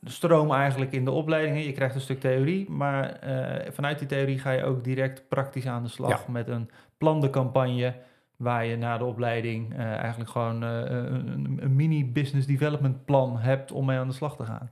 onderstroom 0.00 0.52
eigenlijk 0.52 0.92
in 0.92 1.04
de 1.04 1.10
opleidingen. 1.10 1.62
Je 1.62 1.72
krijgt 1.72 1.94
een 1.94 2.00
stuk 2.00 2.20
theorie, 2.20 2.70
maar 2.70 3.10
eh, 3.10 3.72
vanuit 3.72 3.98
die 3.98 4.08
theorie 4.08 4.38
ga 4.38 4.50
je 4.50 4.64
ook 4.64 4.84
direct 4.84 5.28
praktisch 5.28 5.66
aan 5.66 5.82
de 5.82 5.88
slag 5.88 6.10
Ja. 6.26 6.32
met 6.32 6.48
een 6.48 6.70
plande 6.98 7.30
campagne. 7.30 7.94
Waar 8.36 8.66
je 8.66 8.76
na 8.76 8.98
de 8.98 9.04
opleiding 9.04 9.72
eh, 9.74 9.78
eigenlijk 9.84 10.30
gewoon 10.30 10.62
eh, 10.64 10.70
een, 10.70 11.58
een 11.62 11.76
mini-business 11.76 12.46
development 12.46 13.04
plan 13.04 13.38
hebt 13.38 13.72
om 13.72 13.86
mee 13.86 13.98
aan 13.98 14.08
de 14.08 14.14
slag 14.14 14.36
te 14.36 14.44
gaan. 14.44 14.70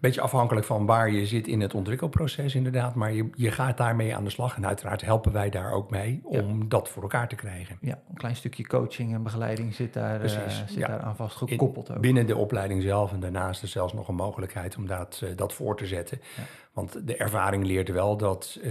Beetje 0.00 0.20
afhankelijk 0.20 0.66
van 0.66 0.86
waar 0.86 1.10
je 1.10 1.26
zit 1.26 1.46
in 1.46 1.60
het 1.60 1.74
ontwikkelproces 1.74 2.54
inderdaad. 2.54 2.94
Maar 2.94 3.12
je, 3.12 3.30
je 3.34 3.50
gaat 3.50 3.76
daarmee 3.76 4.14
aan 4.14 4.24
de 4.24 4.30
slag. 4.30 4.56
En 4.56 4.66
uiteraard 4.66 5.00
helpen 5.00 5.32
wij 5.32 5.50
daar 5.50 5.72
ook 5.72 5.90
mee 5.90 6.20
om 6.24 6.68
dat 6.68 6.88
voor 6.88 7.02
elkaar 7.02 7.28
te 7.28 7.34
krijgen. 7.34 7.78
Ja, 7.80 7.98
een 8.08 8.14
klein 8.14 8.36
stukje 8.36 8.66
coaching 8.66 9.14
en 9.14 9.22
begeleiding 9.22 9.74
zit 9.74 9.92
daar, 9.92 10.20
eh, 10.20 10.28
zit 10.48 10.74
ja. 10.74 10.86
daar 10.86 11.00
aan 11.00 11.08
In- 11.08 11.16
vastgekoppeld 11.16 11.90
ook. 11.90 12.00
Binnen 12.00 12.26
de 12.26 12.36
opleiding 12.36 12.82
zelf. 12.82 13.12
En 13.12 13.20
daarnaast 13.20 13.62
is 13.62 13.62
er 13.62 13.68
zelfs 13.68 13.92
nog 13.92 14.08
een 14.08 14.14
mogelijkheid 14.14 14.76
om 14.76 14.86
dat, 14.86 15.20
eh, 15.24 15.36
dat 15.36 15.52
voor 15.52 15.76
te 15.76 15.86
zetten. 15.86 16.20
Ja. 16.36 16.42
Want 16.72 17.06
de 17.06 17.16
ervaring 17.16 17.64
leert 17.64 17.88
wel 17.88 18.16
dat 18.16 18.58
eh, 18.62 18.70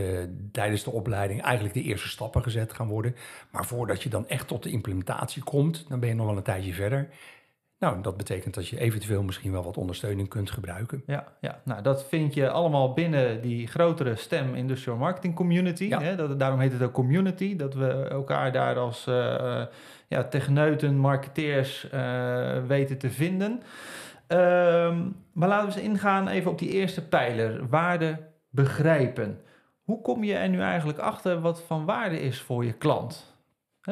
tijdens 0.51 0.83
de 0.83 0.91
opleiding 0.91 1.41
eigenlijk 1.41 1.73
de 1.73 1.81
eerste 1.81 2.07
stappen 2.07 2.43
gezet 2.43 2.73
gaan 2.73 2.87
worden. 2.87 3.15
Maar 3.51 3.65
voordat 3.65 4.03
je 4.03 4.09
dan 4.09 4.27
echt 4.27 4.47
tot 4.47 4.63
de 4.63 4.69
implementatie 4.71 5.43
komt, 5.43 5.85
dan 5.89 5.99
ben 5.99 6.09
je 6.09 6.15
nog 6.15 6.25
wel 6.25 6.37
een 6.37 6.43
tijdje 6.43 6.73
verder. 6.73 7.09
Nou, 7.79 8.01
dat 8.01 8.17
betekent 8.17 8.53
dat 8.53 8.67
je 8.67 8.79
eventueel 8.79 9.23
misschien 9.23 9.51
wel 9.51 9.63
wat 9.63 9.77
ondersteuning 9.77 10.27
kunt 10.27 10.51
gebruiken. 10.51 11.03
Ja, 11.05 11.27
ja, 11.41 11.61
nou 11.63 11.81
dat 11.81 12.05
vind 12.05 12.33
je 12.33 12.49
allemaal 12.49 12.93
binnen 12.93 13.41
die 13.41 13.67
grotere 13.67 14.15
STEM 14.15 14.55
Industrial 14.55 14.97
Marketing 14.97 15.35
Community. 15.35 15.85
Ja. 15.85 16.01
Hè? 16.01 16.15
Dat, 16.15 16.39
daarom 16.39 16.59
heet 16.59 16.71
het 16.71 16.81
ook 16.81 16.93
community, 16.93 17.55
dat 17.55 17.73
we 17.73 17.87
elkaar 17.87 18.51
daar 18.51 18.77
als 18.77 19.07
eh, 19.07 19.63
ja, 20.07 20.23
techneuten, 20.23 20.97
marketeers 20.97 21.89
eh, 21.89 22.63
weten 22.67 22.97
te 22.97 23.09
vinden. 23.09 23.61
Ehm, 24.27 24.97
maar 25.33 25.47
laten 25.47 25.69
we 25.69 25.73
eens 25.75 25.89
ingaan 25.89 26.27
even 26.27 26.51
op 26.51 26.59
die 26.59 26.69
eerste 26.69 27.07
pijler, 27.07 27.67
waarde 27.69 28.17
begrijpen. 28.49 29.41
Hoe 29.83 30.01
kom 30.01 30.23
je 30.23 30.33
er 30.33 30.49
nu 30.49 30.59
eigenlijk 30.59 30.99
achter 30.99 31.41
wat 31.41 31.61
van 31.61 31.85
waarde 31.85 32.19
is 32.19 32.41
voor 32.41 32.65
je 32.65 32.73
klant? 32.73 33.36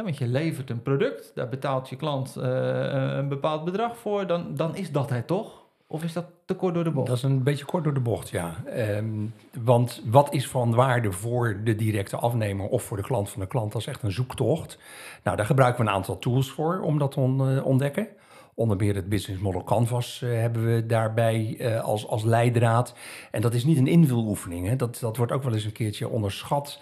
Want 0.04 0.18
je 0.18 0.28
levert 0.28 0.70
een 0.70 0.82
product, 0.82 1.32
daar 1.36 1.50
betaalt 1.50 1.90
je 1.90 1.96
klant 1.96 2.36
eh, 2.36 3.16
een 3.18 3.28
bepaald 3.28 3.66
bedrag 3.66 3.98
voor, 3.98 4.28
dan, 4.28 4.56
dan 4.56 4.76
is 4.76 4.92
dat 4.92 5.10
het 5.10 5.28
toch? 5.28 5.64
Of 5.88 6.04
is 6.04 6.14
dat 6.14 6.26
te 6.46 6.54
kort 6.54 6.74
door 6.74 6.84
de 6.84 6.92
bocht? 6.92 7.08
Dat 7.08 7.18
is 7.18 7.24
een 7.24 7.44
beetje 7.44 7.66
kort 7.66 7.84
door 7.84 7.94
de 7.94 8.00
bocht, 8.00 8.30
ja. 8.30 8.56
Ehm, 8.66 9.26
want 9.64 10.02
wat 10.06 10.34
is 10.34 10.48
van 10.48 10.76
waarde 10.76 11.12
voor 11.12 11.62
de 11.64 11.76
directe 11.76 12.18
afnemer 12.18 12.68
of 12.68 12.84
voor 12.84 12.98
de 12.98 13.04
klant 13.04 13.30
van 13.30 13.42
de 13.42 13.48
klant? 13.48 13.76
Is 13.76 13.88
echt 13.88 14.04
een 14.04 14.12
zoektocht. 14.12 14.78
Nou, 15.24 15.38
daar 15.38 15.46
gebruiken 15.46 15.84
we 15.84 15.90
een 15.90 15.96
aantal 15.96 16.20
tools 16.20 16.50
voor 16.50 16.80
om 16.80 16.98
dat 16.98 17.12
te 17.12 17.22
eh, 17.22 17.66
ontdekken. 17.66 18.08
Onder 18.54 18.78
meer 18.78 18.96
het 18.96 19.10
Business 19.10 19.42
Model 19.42 19.64
Canvas 19.64 20.22
eh, 20.22 20.30
hebben 20.30 20.66
we 20.66 20.86
daarbij 20.86 21.56
eh, 21.60 21.84
als, 21.84 22.08
als 22.08 22.24
leidraad. 22.24 22.96
En 23.32 23.42
dat 23.42 23.54
is 23.54 23.64
niet 23.64 23.78
een 23.78 23.88
invuloefening. 23.88 24.68
Hè? 24.68 24.76
Dat, 24.76 24.98
dat 25.00 25.18
wordt 25.18 25.32
ook 25.32 25.44
wel 25.44 25.54
eens 25.54 25.66
een 25.66 25.72
keertje 25.72 26.10
onderschat. 26.10 26.80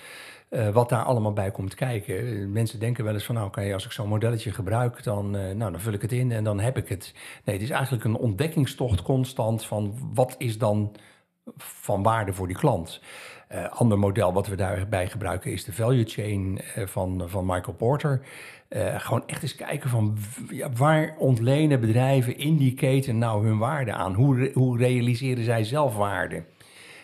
Eh, 0.53 0.69
wat 0.69 0.89
daar 0.89 1.03
allemaal 1.03 1.33
bij 1.33 1.51
komt 1.51 1.75
kijken. 1.75 2.51
Mensen 2.51 2.79
denken 2.79 3.03
wel 3.03 3.13
eens 3.13 3.23
van, 3.23 3.35
nou, 3.35 3.47
oké, 3.47 3.73
als 3.73 3.85
ik 3.85 3.91
zo'n 3.91 4.07
modelletje 4.07 4.51
gebruik, 4.51 5.03
dan, 5.03 5.35
eh, 5.35 5.55
nou, 5.55 5.71
dan 5.71 5.79
vul 5.81 5.93
ik 5.93 6.01
het 6.01 6.11
in 6.11 6.31
en 6.31 6.43
dan 6.43 6.59
heb 6.59 6.77
ik 6.77 6.89
het. 6.89 7.13
Nee, 7.45 7.55
het 7.55 7.63
is 7.63 7.69
eigenlijk 7.69 8.03
een 8.03 8.15
ontdekkingstocht 8.15 9.01
constant 9.01 9.65
van 9.65 9.93
wat 10.13 10.35
is 10.37 10.57
dan 10.57 10.95
van 11.57 12.03
waarde 12.03 12.33
voor 12.33 12.47
die 12.47 12.55
klant. 12.55 13.01
Eh 13.47 13.69
ander 13.69 13.99
model 13.99 14.33
wat 14.33 14.47
we 14.47 14.55
daarbij 14.55 15.07
gebruiken 15.07 15.51
is 15.51 15.63
de 15.63 15.73
value 15.73 16.05
chain 16.05 16.61
van, 16.75 17.23
van 17.25 17.45
Michael 17.45 17.75
Porter. 17.75 18.25
Gewoon 18.97 19.27
echt 19.27 19.41
eens 19.41 19.55
kijken 19.55 19.89
van 19.89 20.17
ja, 20.49 20.71
waar 20.71 21.15
ontlenen 21.17 21.79
bedrijven 21.79 22.37
in 22.37 22.57
die 22.57 22.73
keten 22.73 23.17
nou 23.17 23.47
hun 23.47 23.57
waarde 23.57 23.93
aan? 23.93 24.13
Hoe, 24.13 24.51
hoe 24.53 24.77
realiseren 24.77 25.43
zij 25.43 25.63
zelf 25.63 25.95
waarde? 25.95 26.43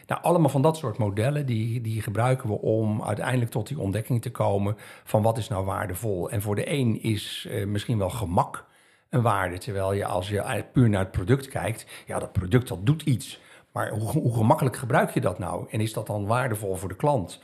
Nou, 0.10 0.22
allemaal 0.22 0.50
van 0.50 0.62
dat 0.62 0.78
soort 0.78 0.98
modellen, 0.98 1.46
die, 1.46 1.82
die 1.82 2.02
gebruiken 2.02 2.50
we 2.50 2.62
om 2.62 3.04
uiteindelijk 3.04 3.52
tot 3.52 3.68
die 3.68 3.80
ontdekking 3.80 4.22
te 4.22 4.32
komen 4.32 4.78
van 5.04 5.22
wat 5.22 5.38
is 5.38 5.48
nou 5.48 5.66
waardevol. 5.66 6.30
En 6.30 6.42
voor 6.42 6.56
de 6.56 6.72
een 6.72 7.02
is 7.02 7.48
eh, 7.50 7.66
misschien 7.66 7.98
wel 7.98 8.10
gemak 8.10 8.66
een 9.10 9.22
waarde, 9.22 9.58
terwijl 9.58 9.94
je 9.94 10.06
als 10.06 10.30
je 10.30 10.66
puur 10.74 10.90
naar 10.90 11.00
het 11.00 11.12
product 11.12 11.48
kijkt, 11.48 11.86
ja, 12.06 12.20
dat 12.20 12.32
product 12.32 12.68
dat 12.68 12.86
doet 12.86 13.02
iets. 13.02 13.40
Maar 13.72 13.90
hoe, 13.90 14.10
hoe 14.10 14.34
gemakkelijk 14.34 14.76
gebruik 14.76 15.14
je 15.14 15.22
dat 15.22 15.40
nou? 15.40 15.68
En 15.70 15.82
is 15.82 15.94
dat 15.94 16.08
dan 16.08 16.26
waardevol 16.26 16.76
voor 16.76 16.90
de 16.90 16.96
klant? 16.96 17.42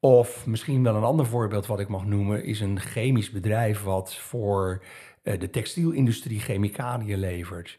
Of 0.00 0.46
misschien 0.46 0.82
wel 0.82 0.96
een 0.96 1.02
ander 1.02 1.26
voorbeeld 1.26 1.66
wat 1.66 1.80
ik 1.80 1.88
mag 1.88 2.04
noemen, 2.04 2.44
is 2.44 2.60
een 2.60 2.80
chemisch 2.80 3.30
bedrijf 3.30 3.82
wat 3.82 4.14
voor 4.14 4.82
eh, 5.22 5.40
de 5.40 5.50
textielindustrie 5.50 6.40
chemicaliën 6.40 7.18
levert. 7.18 7.78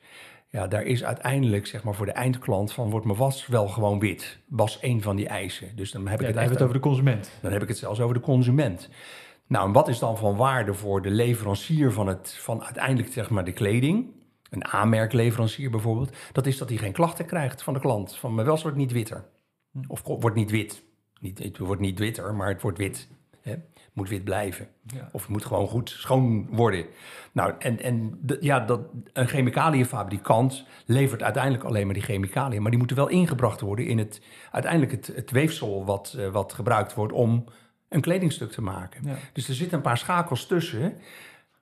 Ja, 0.53 0.67
daar 0.67 0.83
is 0.83 1.03
uiteindelijk, 1.03 1.67
zeg 1.67 1.83
maar, 1.83 1.93
voor 1.93 2.05
de 2.05 2.11
eindklant 2.11 2.73
van 2.73 2.89
wordt 2.89 3.05
mijn 3.05 3.17
was 3.17 3.47
wel 3.47 3.67
gewoon 3.67 3.99
wit. 3.99 4.39
Was 4.47 4.79
één 4.79 5.01
van 5.01 5.15
die 5.15 5.27
eisen. 5.27 5.75
Dus 5.75 5.91
dan 5.91 6.01
heb 6.07 6.13
ik 6.13 6.19
Ja, 6.21 6.25
het 6.25 6.35
dan 6.35 6.49
het 6.53 6.61
over 6.61 6.73
de 6.73 6.79
consument. 6.79 7.31
dan 7.41 7.51
heb 7.51 7.61
ik 7.61 7.67
het 7.67 7.77
zelfs 7.77 7.99
over 7.99 8.13
de 8.15 8.21
consument. 8.21 8.89
Nou, 9.47 9.67
en 9.67 9.73
wat 9.73 9.87
is 9.87 9.99
dan 9.99 10.17
van 10.17 10.35
waarde 10.35 10.73
voor 10.73 11.01
de 11.01 11.09
leverancier 11.11 11.91
van, 11.91 12.07
het, 12.07 12.33
van 12.39 12.63
uiteindelijk 12.63 13.13
zeg 13.13 13.29
maar 13.29 13.43
de 13.45 13.51
kleding? 13.51 14.05
Een 14.49 14.65
aanmerkleverancier 14.65 15.69
bijvoorbeeld. 15.69 16.15
Dat 16.31 16.45
is 16.45 16.57
dat 16.57 16.69
hij 16.69 16.77
geen 16.77 16.91
klachten 16.91 17.25
krijgt 17.25 17.63
van 17.63 17.73
de 17.73 17.79
klant. 17.79 18.15
Van 18.15 18.33
mijn 18.35 18.47
wels 18.47 18.61
wordt 18.61 18.77
niet 18.77 18.91
witter. 18.91 19.25
Of 19.87 20.03
ko- 20.03 20.19
wordt 20.19 20.35
niet 20.35 20.51
wit. 20.51 20.83
Niet, 21.19 21.39
het 21.39 21.57
wordt 21.57 21.81
niet 21.81 21.99
witter, 21.99 22.33
maar 22.35 22.47
het 22.49 22.61
wordt 22.61 22.77
wit. 22.77 23.07
Hè? 23.41 23.55
Moet 23.93 24.09
wit 24.09 24.23
blijven. 24.23 24.67
Ja. 24.93 25.09
Of 25.11 25.21
het 25.21 25.31
moet 25.31 25.45
gewoon 25.45 25.67
goed 25.67 25.89
schoon 25.89 26.47
worden. 26.51 26.85
Nou, 27.31 27.53
en, 27.59 27.81
en 27.81 28.19
ja, 28.39 28.59
dat, 28.59 28.81
een 29.13 29.27
chemicaliënfabrikant 29.27 30.65
levert 30.85 31.23
uiteindelijk 31.23 31.63
alleen 31.63 31.85
maar 31.85 31.93
die 31.93 32.03
chemicaliën. 32.03 32.61
Maar 32.61 32.69
die 32.69 32.79
moeten 32.79 32.97
wel 32.97 33.07
ingebracht 33.07 33.61
worden 33.61 33.85
in 33.85 33.97
het, 33.97 34.21
uiteindelijk 34.51 34.91
het, 34.91 35.11
het 35.15 35.31
weefsel 35.31 35.85
wat, 35.85 36.15
eh, 36.17 36.27
wat 36.27 36.53
gebruikt 36.53 36.93
wordt 36.93 37.13
om 37.13 37.45
een 37.89 38.01
kledingstuk 38.01 38.51
te 38.51 38.61
maken. 38.61 39.01
Ja. 39.05 39.15
Dus 39.33 39.47
er 39.47 39.55
zitten 39.55 39.77
een 39.77 39.83
paar 39.83 39.97
schakels 39.97 40.45
tussen. 40.45 40.97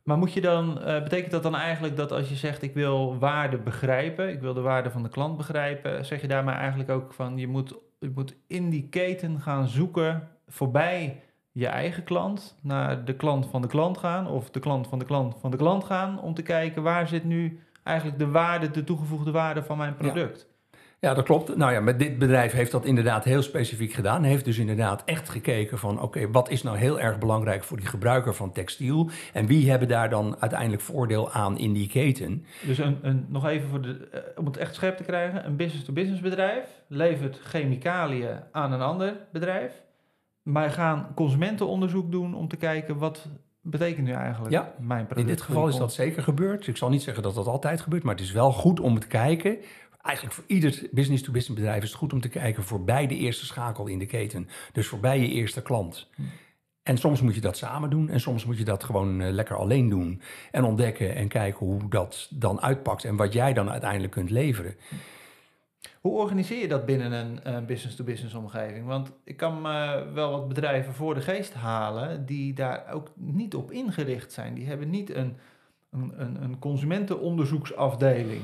Maar 0.04 0.18
moet 0.18 0.34
je 0.34 0.42
dan, 0.42 0.82
eh, 0.82 1.04
betekent 1.04 1.32
dat 1.32 1.44
dan 1.44 1.56
eigenlijk 1.56 1.96
dat 1.96 2.12
als 2.12 2.30
je 2.30 2.36
zegt 2.36 2.62
ik 2.62 2.74
wil 2.74 3.18
waarde 3.20 3.58
begrijpen, 3.58 4.30
ik 4.30 4.42
wil 4.42 4.54
de 4.54 4.62
waarde 4.62 4.92
van 4.92 5.04
de 5.04 5.10
klant 5.10 5.38
begrijpen, 5.38 6.06
zeg 6.06 6.22
je 6.22 6.28
daarmee 6.28 6.56
eigenlijk 6.56 6.90
ook 6.90 7.14
van 7.14 7.38
je 7.38 7.48
moet, 7.48 7.76
je 8.00 8.12
moet 8.16 8.36
in 8.48 8.70
die 8.70 8.90
keten 8.90 9.42
gaan 9.42 9.68
zoeken 9.68 10.28
voorbij 10.48 11.22
je 11.52 11.68
eigen 11.68 12.04
klant, 12.04 12.58
naar 12.62 13.06
de 13.06 13.16
klant 13.16 13.46
van 13.46 13.62
de 13.62 13.68
klant 13.68 13.98
gaan 13.98 14.28
of 14.28 14.50
de 14.50 14.60
klant 14.60 14.88
van 14.88 15.00
de 15.00 15.06
klant 15.06 15.36
van 15.40 15.52
de 15.52 15.58
klant 15.58 15.84
gaan 15.84 16.22
om 16.22 16.34
te 16.34 16.42
kijken 16.42 16.84
waar 16.84 17.08
zit 17.08 17.24
nu 17.24 17.60
eigenlijk 17.84 18.20
de 18.20 18.28
waarde, 18.28 18.72
de 18.72 18.84
toegevoegde 18.84 19.32
waarde 19.32 19.64
van 19.64 19.78
mijn 19.78 19.96
product. 19.96 20.50
Ja, 21.02 21.14
dat 21.14 21.26
klopt. 21.26 21.56
Nou 21.56 21.72
ja, 21.72 21.80
met 21.80 22.00
dit 22.00 22.18
bedrijf 22.18 22.52
heeft 22.52 22.72
dat 22.72 22.86
inderdaad 22.86 23.24
heel 23.24 23.42
specifiek 23.42 23.94
gedaan. 23.94 24.24
Heeft 24.24 24.46
dus 24.46 24.58
inderdaad 24.58 25.04
echt 25.06 25.30
gekeken 25.30 25.78
van... 25.78 26.02
oké, 26.02 26.32
wat 26.32 26.50
is 26.50 26.64
nou 26.64 26.78
heel 26.78 27.00
erg 27.00 27.18
belangrijk 27.18 27.64
voor 27.64 27.78
die 27.78 27.86
gebruiker 27.86 28.34
van 28.34 28.52
textiel... 28.52 29.10
en 29.34 29.46
wie 29.46 29.70
hebben 29.70 29.88
daar 29.88 30.10
dan 30.10 30.36
uiteindelijk 30.40 30.82
voordeel 30.82 31.32
aan 31.32 31.58
in 31.58 31.74
die 31.74 31.88
keten? 31.88 32.46
Dus 32.66 32.78
een, 32.78 32.98
een, 33.02 33.26
nog 33.30 33.46
even 33.46 33.70
voor 33.70 33.82
de, 33.82 34.08
eh, 34.12 34.20
om 34.36 34.46
het 34.46 34.58
echt 34.58 34.76
scherp 34.76 34.98
te 34.98 35.04
krijgen. 35.04 35.46
Een 35.46 35.56
business-to-business 35.56 36.22
bedrijf 36.22 36.66
levert 36.88 37.40
chemicaliën 37.44 38.40
aan 38.52 38.72
een 38.72 38.82
ander 38.82 39.18
bedrijf. 39.32 39.74
Maar 40.42 40.70
gaan 40.70 41.12
consumentenonderzoek 41.16 42.12
doen 42.12 42.34
om 42.34 42.48
te 42.48 42.58
kijken 42.58 42.98
wat 42.98 43.30
betekent 43.62 44.08
nu 44.08 44.12
eigenlijk 44.12 44.54
Ja, 44.54 44.74
mijn 44.80 45.06
product. 45.06 45.30
In 45.30 45.36
dit 45.36 45.44
geval 45.44 45.68
is 45.68 45.76
dat 45.76 45.94
zeker 45.94 46.24
gebeurd. 46.24 46.68
Ik 46.68 46.78
zal 46.78 46.90
niet 46.90 47.02
zeggen 47.04 47.24
dat 47.24 47.36
dat 47.36 47.48
altijd 47.48 47.82
gebeurt... 47.82 48.04
maar 48.04 48.16
het 48.16 48.24
is 48.24 48.32
wel 48.32 48.52
goed 48.52 48.80
om 48.80 49.00
te 49.00 49.08
kijken... 49.08 49.58
Eigenlijk 50.02 50.36
voor 50.36 50.44
ieder 50.48 50.88
business-to-business 50.92 51.60
bedrijf 51.60 51.84
is 51.84 51.90
het 51.90 51.98
goed 51.98 52.14
om 52.14 52.22
te 52.22 52.30
kijken... 52.30 52.64
voorbij 52.64 53.08
de 53.08 53.16
eerste 53.16 53.46
schakel 53.46 53.88
in 53.88 54.00
de 54.00 54.06
keten. 54.06 54.48
Dus 54.72 54.88
voorbij 54.88 55.20
je 55.20 55.28
eerste 55.28 55.62
klant. 55.62 56.10
En 56.84 56.98
soms 56.98 57.22
moet 57.22 57.36
je 57.36 57.42
dat 57.42 57.58
samen 57.58 57.90
doen 57.90 58.10
en 58.10 58.20
soms 58.20 58.46
moet 58.46 58.58
je 58.58 58.64
dat 58.64 58.84
gewoon 58.84 59.22
eh, 59.22 59.32
lekker 59.32 59.56
alleen 59.56 59.90
doen. 59.90 60.22
En 60.52 60.64
ontdekken 60.64 61.16
en 61.16 61.28
kijken 61.28 61.66
hoe 61.66 61.90
dat 61.90 62.28
dan 62.30 62.62
uitpakt 62.62 63.04
en 63.04 63.16
wat 63.16 63.34
jij 63.34 63.54
dan 63.54 63.70
uiteindelijk 63.70 64.12
kunt 64.12 64.30
leveren. 64.30 64.76
Hoe 66.02 66.12
organiseer 66.12 66.62
je 66.62 66.68
dat 66.68 66.86
binnen 66.86 67.12
een 67.12 67.44
eh, 67.44 67.66
business-to-business 67.66 68.34
omgeving? 68.34 68.86
Want 68.86 69.12
ik 69.24 69.38
kan 69.38 69.62
me 69.62 70.08
wel 70.14 70.32
wat 70.32 70.48
bedrijven 70.48 70.94
voor 70.94 71.14
de 71.14 71.22
geest 71.22 71.54
halen 71.54 72.26
die 72.26 72.54
daar 72.54 72.92
ook 72.94 73.12
niet 73.16 73.56
op 73.56 73.72
ingericht 73.72 74.32
zijn. 74.32 74.54
Die 74.54 74.66
hebben 74.66 74.90
niet 74.90 75.16
een, 75.16 75.38
een, 75.92 76.14
een, 76.22 76.44
een 76.44 76.60
consumentenonderzoeksafdeling. 76.60 78.42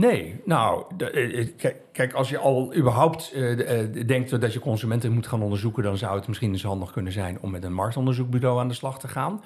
Nee, 0.00 0.40
nou, 0.44 0.84
eh, 0.98 1.40
eh, 1.40 1.74
kijk, 1.92 2.12
als 2.12 2.28
je 2.28 2.38
al 2.38 2.74
überhaupt 2.74 3.32
eh, 3.32 3.40
de- 3.56 4.04
denkt 4.06 4.40
dat 4.40 4.52
je 4.52 4.60
consumenten 4.60 5.12
moet 5.12 5.26
gaan 5.26 5.42
onderzoeken, 5.42 5.82
dan 5.82 5.96
zou 5.96 6.16
het 6.16 6.28
misschien 6.28 6.52
eens 6.52 6.62
handig 6.62 6.92
kunnen 6.92 7.12
zijn 7.12 7.38
om 7.40 7.50
met 7.50 7.64
een 7.64 7.72
marktonderzoekbureau 7.72 8.60
aan 8.60 8.68
de 8.68 8.74
slag 8.74 8.98
te 8.98 9.08
gaan. 9.08 9.42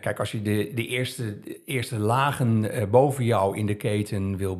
Kijk, 0.00 0.18
als 0.18 0.32
je 0.32 0.42
de, 0.42 0.70
de, 0.74 0.86
eerste, 0.86 1.38
eerste 1.64 1.98
lagen 1.98 2.70
boven 2.90 3.24
jou 3.24 3.56
in 3.56 3.66
de 3.66 3.74
keten 3.74 4.36
wil, 4.36 4.58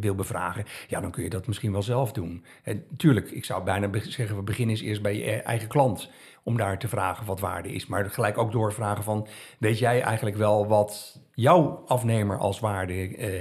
wil 0.00 0.14
bevragen, 0.14 0.64
ja, 0.88 1.00
dan 1.00 1.10
kun 1.10 1.22
je 1.22 1.30
dat 1.30 1.46
misschien 1.46 1.72
wel 1.72 1.82
zelf 1.82 2.12
doen. 2.12 2.44
En 2.62 2.84
tuurlijk, 2.96 3.30
ik 3.30 3.44
zou 3.44 3.64
bijna 3.64 3.88
zeggen, 4.02 4.36
we 4.36 4.42
beginnen 4.42 4.74
eens 4.74 4.84
eerst 4.84 5.02
bij 5.02 5.14
je 5.14 5.30
e- 5.30 5.36
eigen 5.36 5.68
klant 5.68 6.10
om 6.42 6.56
daar 6.56 6.78
te 6.78 6.88
vragen 6.88 7.26
wat 7.26 7.40
waarde 7.40 7.72
is. 7.72 7.86
Maar 7.86 8.10
gelijk 8.10 8.38
ook 8.38 8.52
doorvragen 8.52 9.04
van, 9.04 9.26
weet 9.58 9.78
jij 9.78 10.00
eigenlijk 10.02 10.36
wel 10.36 10.66
wat 10.66 11.20
jouw 11.34 11.84
afnemer 11.86 12.38
als 12.38 12.60
waarde 12.60 12.92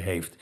heeft? 0.04 0.36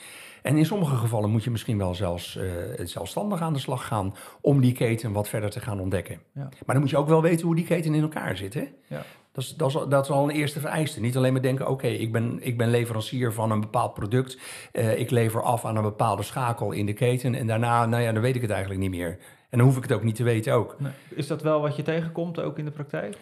En 0.45 0.57
in 0.57 0.65
sommige 0.65 0.95
gevallen 0.95 1.29
moet 1.29 1.43
je 1.43 1.51
misschien 1.51 1.77
wel 1.77 1.93
zelfs 1.95 2.37
eh, 2.37 2.45
zelfstandig 2.83 3.41
aan 3.41 3.53
de 3.53 3.59
slag 3.59 3.87
gaan 3.87 4.15
om 4.41 4.61
die 4.61 4.73
keten 4.73 5.11
wat 5.11 5.29
verder 5.29 5.49
te 5.49 5.59
gaan 5.59 5.79
ontdekken. 5.79 6.19
Ja. 6.33 6.41
Maar 6.41 6.75
dan 6.75 6.79
moet 6.79 6.89
je 6.89 6.97
ook 6.97 7.07
wel 7.07 7.21
weten 7.21 7.45
hoe 7.45 7.55
die 7.55 7.65
keten 7.65 7.93
in 7.93 8.01
elkaar 8.01 8.37
zit. 8.37 8.53
Hè? 8.53 8.67
Ja. 8.87 9.03
Dat, 9.31 9.43
is, 9.43 9.55
dat, 9.55 9.69
is, 9.69 9.75
al- 9.77 9.89
dat 9.89 10.03
is 10.03 10.11
al 10.11 10.23
een 10.23 10.35
eerste 10.35 10.59
vereiste. 10.59 10.99
Niet 10.99 11.17
alleen 11.17 11.33
maar 11.33 11.41
denken, 11.41 11.67
oké, 11.67 11.87
ik, 11.87 12.11
ben, 12.11 12.37
ik 12.41 12.57
ben 12.57 12.69
leverancier 12.69 13.33
van 13.33 13.51
een 13.51 13.59
bepaald 13.61 13.93
product. 13.93 14.37
eh, 14.71 14.99
ik 14.99 15.09
lever 15.11 15.41
af 15.41 15.65
aan 15.65 15.75
een 15.75 15.81
bepaalde 15.83 16.23
schakel 16.23 16.71
in 16.71 16.85
de 16.85 16.93
keten. 16.93 17.35
En 17.35 17.47
daarna, 17.47 17.85
nou 17.85 18.03
ja, 18.03 18.11
dan 18.11 18.21
weet 18.21 18.35
ik 18.35 18.41
het 18.41 18.51
eigenlijk 18.51 18.81
niet 18.81 18.89
meer. 18.91 19.17
En 19.49 19.57
dan 19.57 19.67
hoef 19.67 19.77
ik 19.77 19.83
het 19.83 19.91
ook 19.91 20.03
niet 20.03 20.15
te 20.15 20.23
weten 20.23 20.53
ook. 20.53 20.75
Nee. 20.79 20.91
Is 21.09 21.27
dat 21.27 21.41
wel 21.41 21.61
wat 21.61 21.75
je 21.75 21.81
tegenkomt 21.83 22.39
ook 22.39 22.57
in 22.57 22.65
de 22.65 22.71
praktijk? 22.71 23.17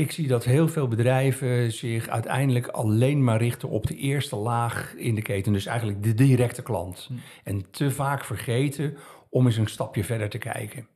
Ik 0.00 0.12
zie 0.12 0.26
dat 0.28 0.44
heel 0.44 0.68
veel 0.68 0.88
bedrijven 0.88 1.72
zich 1.72 2.08
uiteindelijk 2.08 2.66
alleen 2.66 3.24
maar 3.24 3.38
richten 3.38 3.68
op 3.68 3.86
de 3.86 3.96
eerste 3.96 4.36
laag 4.36 4.94
in 4.94 5.14
de 5.14 5.22
keten. 5.22 5.52
Dus 5.52 5.66
eigenlijk 5.66 6.02
de 6.02 6.14
directe 6.14 6.62
klant. 6.62 7.06
Hm. 7.08 7.14
En 7.44 7.70
te 7.70 7.90
vaak 7.90 8.24
vergeten 8.24 8.96
om 9.28 9.46
eens 9.46 9.56
een 9.56 9.66
stapje 9.66 10.04
verder 10.04 10.28
te 10.28 10.38
kijken. 10.38 10.86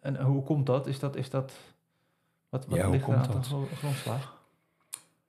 En 0.00 0.20
hoe 0.22 0.42
komt 0.42 0.66
dat? 0.66 0.86
Is 0.86 0.98
dat, 0.98 1.16
is 1.16 1.30
dat 1.30 1.52
wat, 2.48 2.66
wat 2.66 2.78
Ja, 2.78 2.88
ligt 2.88 3.04
komt 3.04 3.16
aan 3.16 3.26
dat? 3.32 3.42
de 3.42 3.48
gro- 3.48 3.68
grondslag? 3.78 4.37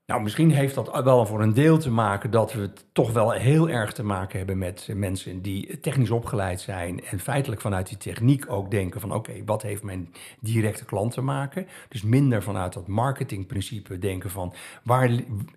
Nou, 0.09 0.21
misschien 0.21 0.51
heeft 0.51 0.75
dat 0.75 1.03
wel 1.03 1.25
voor 1.25 1.41
een 1.41 1.53
deel 1.53 1.77
te 1.77 1.91
maken 1.91 2.31
dat 2.31 2.53
we 2.53 2.61
het 2.61 2.85
toch 2.91 3.11
wel 3.11 3.31
heel 3.31 3.69
erg 3.69 3.93
te 3.93 4.03
maken 4.03 4.37
hebben 4.37 4.57
met 4.57 4.85
eh, 4.89 4.95
mensen 4.95 5.41
die 5.41 5.79
technisch 5.79 6.09
opgeleid 6.09 6.61
zijn 6.61 7.03
en 7.03 7.19
feitelijk 7.19 7.61
vanuit 7.61 7.87
die 7.87 7.97
techniek 7.97 8.51
ook 8.51 8.71
denken 8.71 9.01
van 9.01 9.13
oké, 9.13 9.43
wat 9.45 9.61
heeft 9.61 9.83
mijn 9.83 10.13
directe 10.39 10.85
klant 10.85 11.11
te 11.11 11.21
maken? 11.21 11.67
Dus 11.89 12.01
minder 12.01 12.43
vanuit 12.43 12.73
dat 12.73 12.87
marketingprincipe 12.87 13.97
denken 13.97 14.29
van 14.29 14.53
waar, 14.83 15.09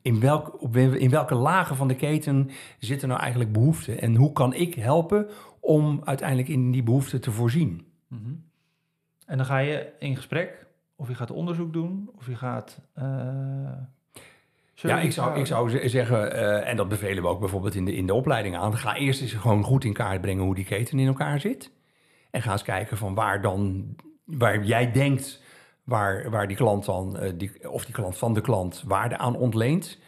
in, 0.03 0.21
welk, 0.21 0.75
in 0.77 1.11
welke 1.11 1.35
lagen 1.35 1.77
van 1.77 1.89
de 1.89 1.97
keten 1.97 2.51
zitten 2.79 3.09
nou 3.09 3.21
eigenlijk 3.21 3.53
behoeften 3.53 4.01
en 4.01 4.15
hoe 4.15 4.33
kan 4.33 4.55
ik 4.55 4.75
helpen 4.75 5.29
om 5.61 6.01
uiteindelijk 6.05 6.49
in 6.49 6.71
die 6.71 6.83
behoeften 6.83 7.21
te 7.21 7.31
voorzien? 7.31 7.87
Mhm. 8.09 8.33
En 9.27 9.37
dan 9.37 9.47
ga 9.47 9.59
je 9.59 9.93
in 9.99 10.17
gesprek, 10.17 10.67
of 10.97 11.09
je 11.09 11.15
gaat 11.15 11.31
onderzoek 11.31 11.73
doen, 11.73 12.11
of 12.17 12.27
je 12.27 12.37
gaat. 12.37 12.81
Ja, 14.89 15.01
ik 15.01 15.13
zou, 15.13 15.41
ik 15.41 15.49
houden. 15.49 15.79
zou 15.79 15.89
zeggen, 15.89 16.33
eh, 16.33 16.69
en 16.69 16.77
dat 16.77 16.89
bevelen 16.89 17.23
we 17.23 17.29
ook 17.29 17.41
bijvoorbeeld 17.41 17.75
in 17.75 17.85
de, 17.85 17.95
in 17.95 18.07
de 18.07 18.15
opleiding 18.15 18.57
aan. 18.57 18.77
Ga 18.77 18.97
eerst 18.97 19.21
eens 19.21 19.33
gewoon 19.33 19.63
goed 19.63 19.85
in 19.85 19.93
kaart 19.93 20.21
brengen 20.21 20.45
hoe 20.45 20.55
die 20.55 20.65
keten 20.65 20.99
in 20.99 21.07
elkaar 21.07 21.41
zit. 21.41 21.71
En 22.31 22.43
ga 22.43 22.53
eens 22.53 22.63
kijken 22.63 22.97
van 22.97 23.15
waar 23.15 23.43
dan, 23.43 23.87
waar 24.25 24.65
jij 24.65 24.93
denkt, 24.93 25.43
waar, 25.85 26.31
waar 26.31 26.49
die 26.49 26.57
klant 26.57 26.85
dan, 26.85 27.19
eh, 27.19 27.33
die, 27.35 27.71
of 27.71 27.85
die 27.85 27.95
klant 27.95 28.19
van 28.19 28.35
de 28.35 28.41
klant 28.41 28.83
waarde 28.87 29.19
aan 29.19 29.37
ontleent. 29.37 29.99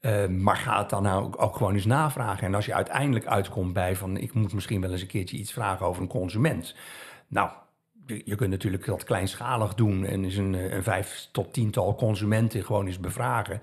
Uh, 0.00 0.26
maar 0.26 0.56
ga 0.56 0.78
het 0.78 0.90
dan 0.90 1.02
nou 1.02 1.24
ook, 1.24 1.42
ook, 1.42 1.56
gewoon 1.56 1.74
eens 1.74 1.84
navragen. 1.84 2.46
En 2.46 2.54
als 2.54 2.66
je 2.66 2.74
uiteindelijk 2.74 3.26
uitkomt 3.26 3.72
bij 3.72 3.96
van 3.96 4.16
ik 4.16 4.34
moet 4.34 4.52
misschien 4.52 4.80
wel 4.80 4.90
eens 4.90 5.00
een 5.00 5.06
keertje 5.06 5.36
iets 5.36 5.52
vragen 5.52 5.86
over 5.86 6.02
een 6.02 6.08
consument. 6.08 6.74
Nou, 7.28 7.50
je, 8.24 8.34
kunt 8.34 8.50
natuurlijk 8.50 8.86
dat 8.86 9.04
kleinschalig 9.04 9.74
doen 9.74 10.04
en 10.04 10.24
eens 10.24 10.36
een, 10.36 10.74
een 10.74 10.82
vijf 10.82 11.28
tot 11.32 11.52
tiental 11.52 11.94
consumenten 11.94 12.64
gewoon 12.64 12.86
eens 12.86 13.00
bevragen. 13.00 13.60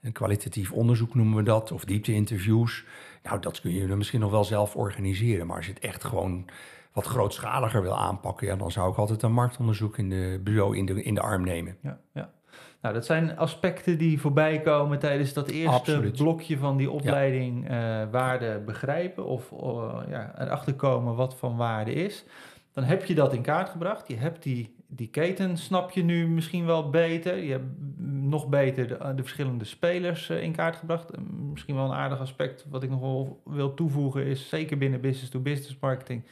Een 0.00 0.12
kwalitatief 0.12 0.72
onderzoek 0.72 1.14
noemen 1.14 1.36
we 1.36 1.42
dat, 1.42 1.72
of 1.72 1.84
diepte-interviews. 1.84 2.84
Nou, 3.22 3.40
dat 3.40 3.60
kun 3.60 3.72
je 3.72 3.86
misschien 3.86 4.20
nog 4.20 4.30
wel 4.30 4.44
zelf 4.44 4.76
organiseren. 4.76 5.46
Maar 5.46 5.56
als 5.56 5.66
je 5.66 5.72
het 5.72 5.82
echt 5.82 6.04
gewoon 6.04 6.44
wat 6.92 7.06
grootschaliger 7.06 7.82
wil 7.82 7.98
aanpakken, 7.98 8.46
ja, 8.46 8.56
dan 8.56 8.70
zou 8.70 8.90
ik 8.90 8.96
altijd 8.96 9.22
een 9.22 9.32
marktonderzoek 9.32 9.98
in 9.98 10.10
de 10.10 10.40
bureau 10.44 10.76
in 10.76 10.86
de, 10.86 11.02
in 11.02 11.14
de 11.14 11.20
arm 11.20 11.44
nemen. 11.44 11.76
Ja, 11.82 11.98
ja. 12.12 12.30
Nou, 12.82 12.94
dat 12.94 13.06
zijn 13.06 13.36
aspecten 13.36 13.98
die 13.98 14.20
voorbij 14.20 14.60
komen 14.60 14.98
tijdens 14.98 15.32
dat 15.32 15.48
eerste 15.48 16.10
blokje 16.16 16.58
van 16.58 16.76
die 16.76 16.90
opleiding 16.90 17.68
ja. 17.68 18.02
uh, 18.02 18.10
waarde 18.10 18.62
begrijpen 18.66 19.24
of 19.24 19.50
uh, 19.50 19.98
ja, 20.08 20.34
erachter 20.38 20.74
komen 20.74 21.14
wat 21.14 21.36
van 21.36 21.56
waarde 21.56 21.92
is. 21.92 22.24
Dan 22.72 22.84
heb 22.84 23.04
je 23.04 23.14
dat 23.14 23.34
in 23.34 23.42
kaart 23.42 23.68
gebracht. 23.68 24.08
Je 24.08 24.16
hebt 24.16 24.42
die, 24.42 24.74
die 24.86 25.08
keten, 25.08 25.56
snap 25.56 25.90
je 25.90 26.04
nu 26.04 26.28
misschien 26.28 26.66
wel 26.66 26.90
beter. 26.90 27.36
Je 27.36 27.50
hebt 27.50 27.66
nog 28.06 28.48
beter 28.48 28.88
de, 28.88 29.14
de 29.14 29.22
verschillende 29.22 29.64
spelers 29.64 30.30
uh, 30.30 30.42
in 30.42 30.52
kaart 30.52 30.76
gebracht. 30.76 31.10
misschien 31.50 31.74
wel 31.74 31.84
een 31.84 31.96
aardig 31.96 32.20
aspect 32.20 32.64
wat 32.68 32.82
ik 32.82 32.90
nog 32.90 33.00
wel 33.00 33.40
wil 33.44 33.74
toevoegen 33.74 34.26
is, 34.26 34.48
zeker 34.48 34.78
binnen 34.78 35.00
business-to-business 35.00 35.78
-business 35.78 35.80
marketing, 35.80 36.22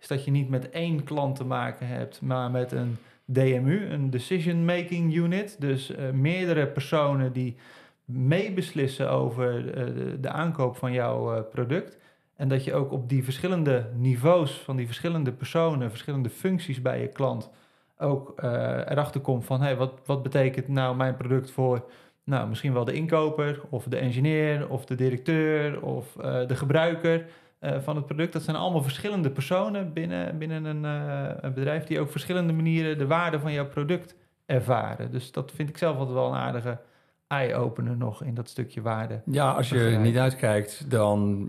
is 0.00 0.06
dat 0.06 0.24
je 0.24 0.30
niet 0.30 0.48
met 0.48 0.70
één 0.70 1.04
klant 1.04 1.36
te 1.36 1.44
maken 1.44 1.86
hebt, 1.86 2.20
maar 2.20 2.50
met 2.50 2.72
een 2.72 2.96
DMU, 3.24 3.86
een 3.90 4.10
Decision 4.10 4.64
Making 4.64 5.14
Unit. 5.14 5.60
Dus 5.60 5.90
uh, 5.90 6.10
meerdere 6.10 6.66
personen 6.66 7.32
die 7.32 7.56
meebeslissen 8.04 9.10
over 9.10 9.72
de, 10.20 10.28
aankoop 10.28 10.76
van 10.76 10.92
jouw 10.92 11.42
product. 11.42 11.98
En 12.36 12.48
dat 12.48 12.64
je 12.64 12.74
ook 12.74 12.92
op 12.92 13.08
die 13.08 13.24
verschillende 13.24 13.90
niveaus 13.96 14.52
van 14.52 14.76
die 14.76 14.86
verschillende 14.86 15.32
personen, 15.32 15.90
verschillende 15.90 16.30
functies 16.30 16.82
bij 16.82 17.00
je 17.00 17.08
klant, 17.08 17.50
ook 17.98 18.32
erachter 18.36 19.20
komt 19.20 19.44
van 19.44 19.60
hey, 19.60 19.76
wat, 19.76 19.92
wat 20.04 20.22
betekent 20.22 20.68
nou 20.68 20.96
mijn 20.96 21.16
product 21.16 21.50
voor 21.50 21.84
nou, 22.24 22.48
misschien 22.48 22.72
wel 22.72 22.84
de 22.84 22.92
inkoper, 22.92 23.60
of 23.70 23.84
de 23.84 23.96
engineer, 23.96 24.68
of 24.68 24.84
de 24.84 24.94
directeur, 24.94 25.82
of 25.82 26.12
de 26.46 26.56
gebruiker. 26.56 27.26
Eh, 27.64 27.80
van 27.80 27.96
het 27.96 28.06
product. 28.06 28.32
Dat 28.32 28.42
zijn 28.42 28.56
allemaal 28.56 28.82
verschillende 28.82 29.30
personen 29.30 29.92
binnen, 29.92 30.38
binnen 30.38 30.64
een, 30.64 30.84
uh, 30.84 31.34
een, 31.40 31.54
bedrijf 31.54 31.84
die 31.84 32.00
ook 32.00 32.10
verschillende 32.10 32.52
manieren 32.52 32.98
de 32.98 33.06
waarde 33.06 33.40
van 33.40 33.52
jouw 33.52 33.66
product 33.66 34.14
ervaren. 34.46 35.10
Dus 35.10 35.32
dat 35.32 35.52
vind 35.52 35.68
ik 35.68 35.78
zelf 35.78 35.96
altijd 35.96 36.14
wel 36.14 36.28
een 36.28 36.38
aardige 36.38 36.78
eye-opener 37.26 37.96
nog 37.96 38.22
in 38.22 38.34
dat 38.34 38.48
stukje 38.48 38.82
waarde. 38.82 39.22
Ja, 39.24 39.52
als 39.52 39.68
je 39.68 39.98
niet 40.02 40.16
uitkijkt, 40.16 40.90
dan, 40.90 41.48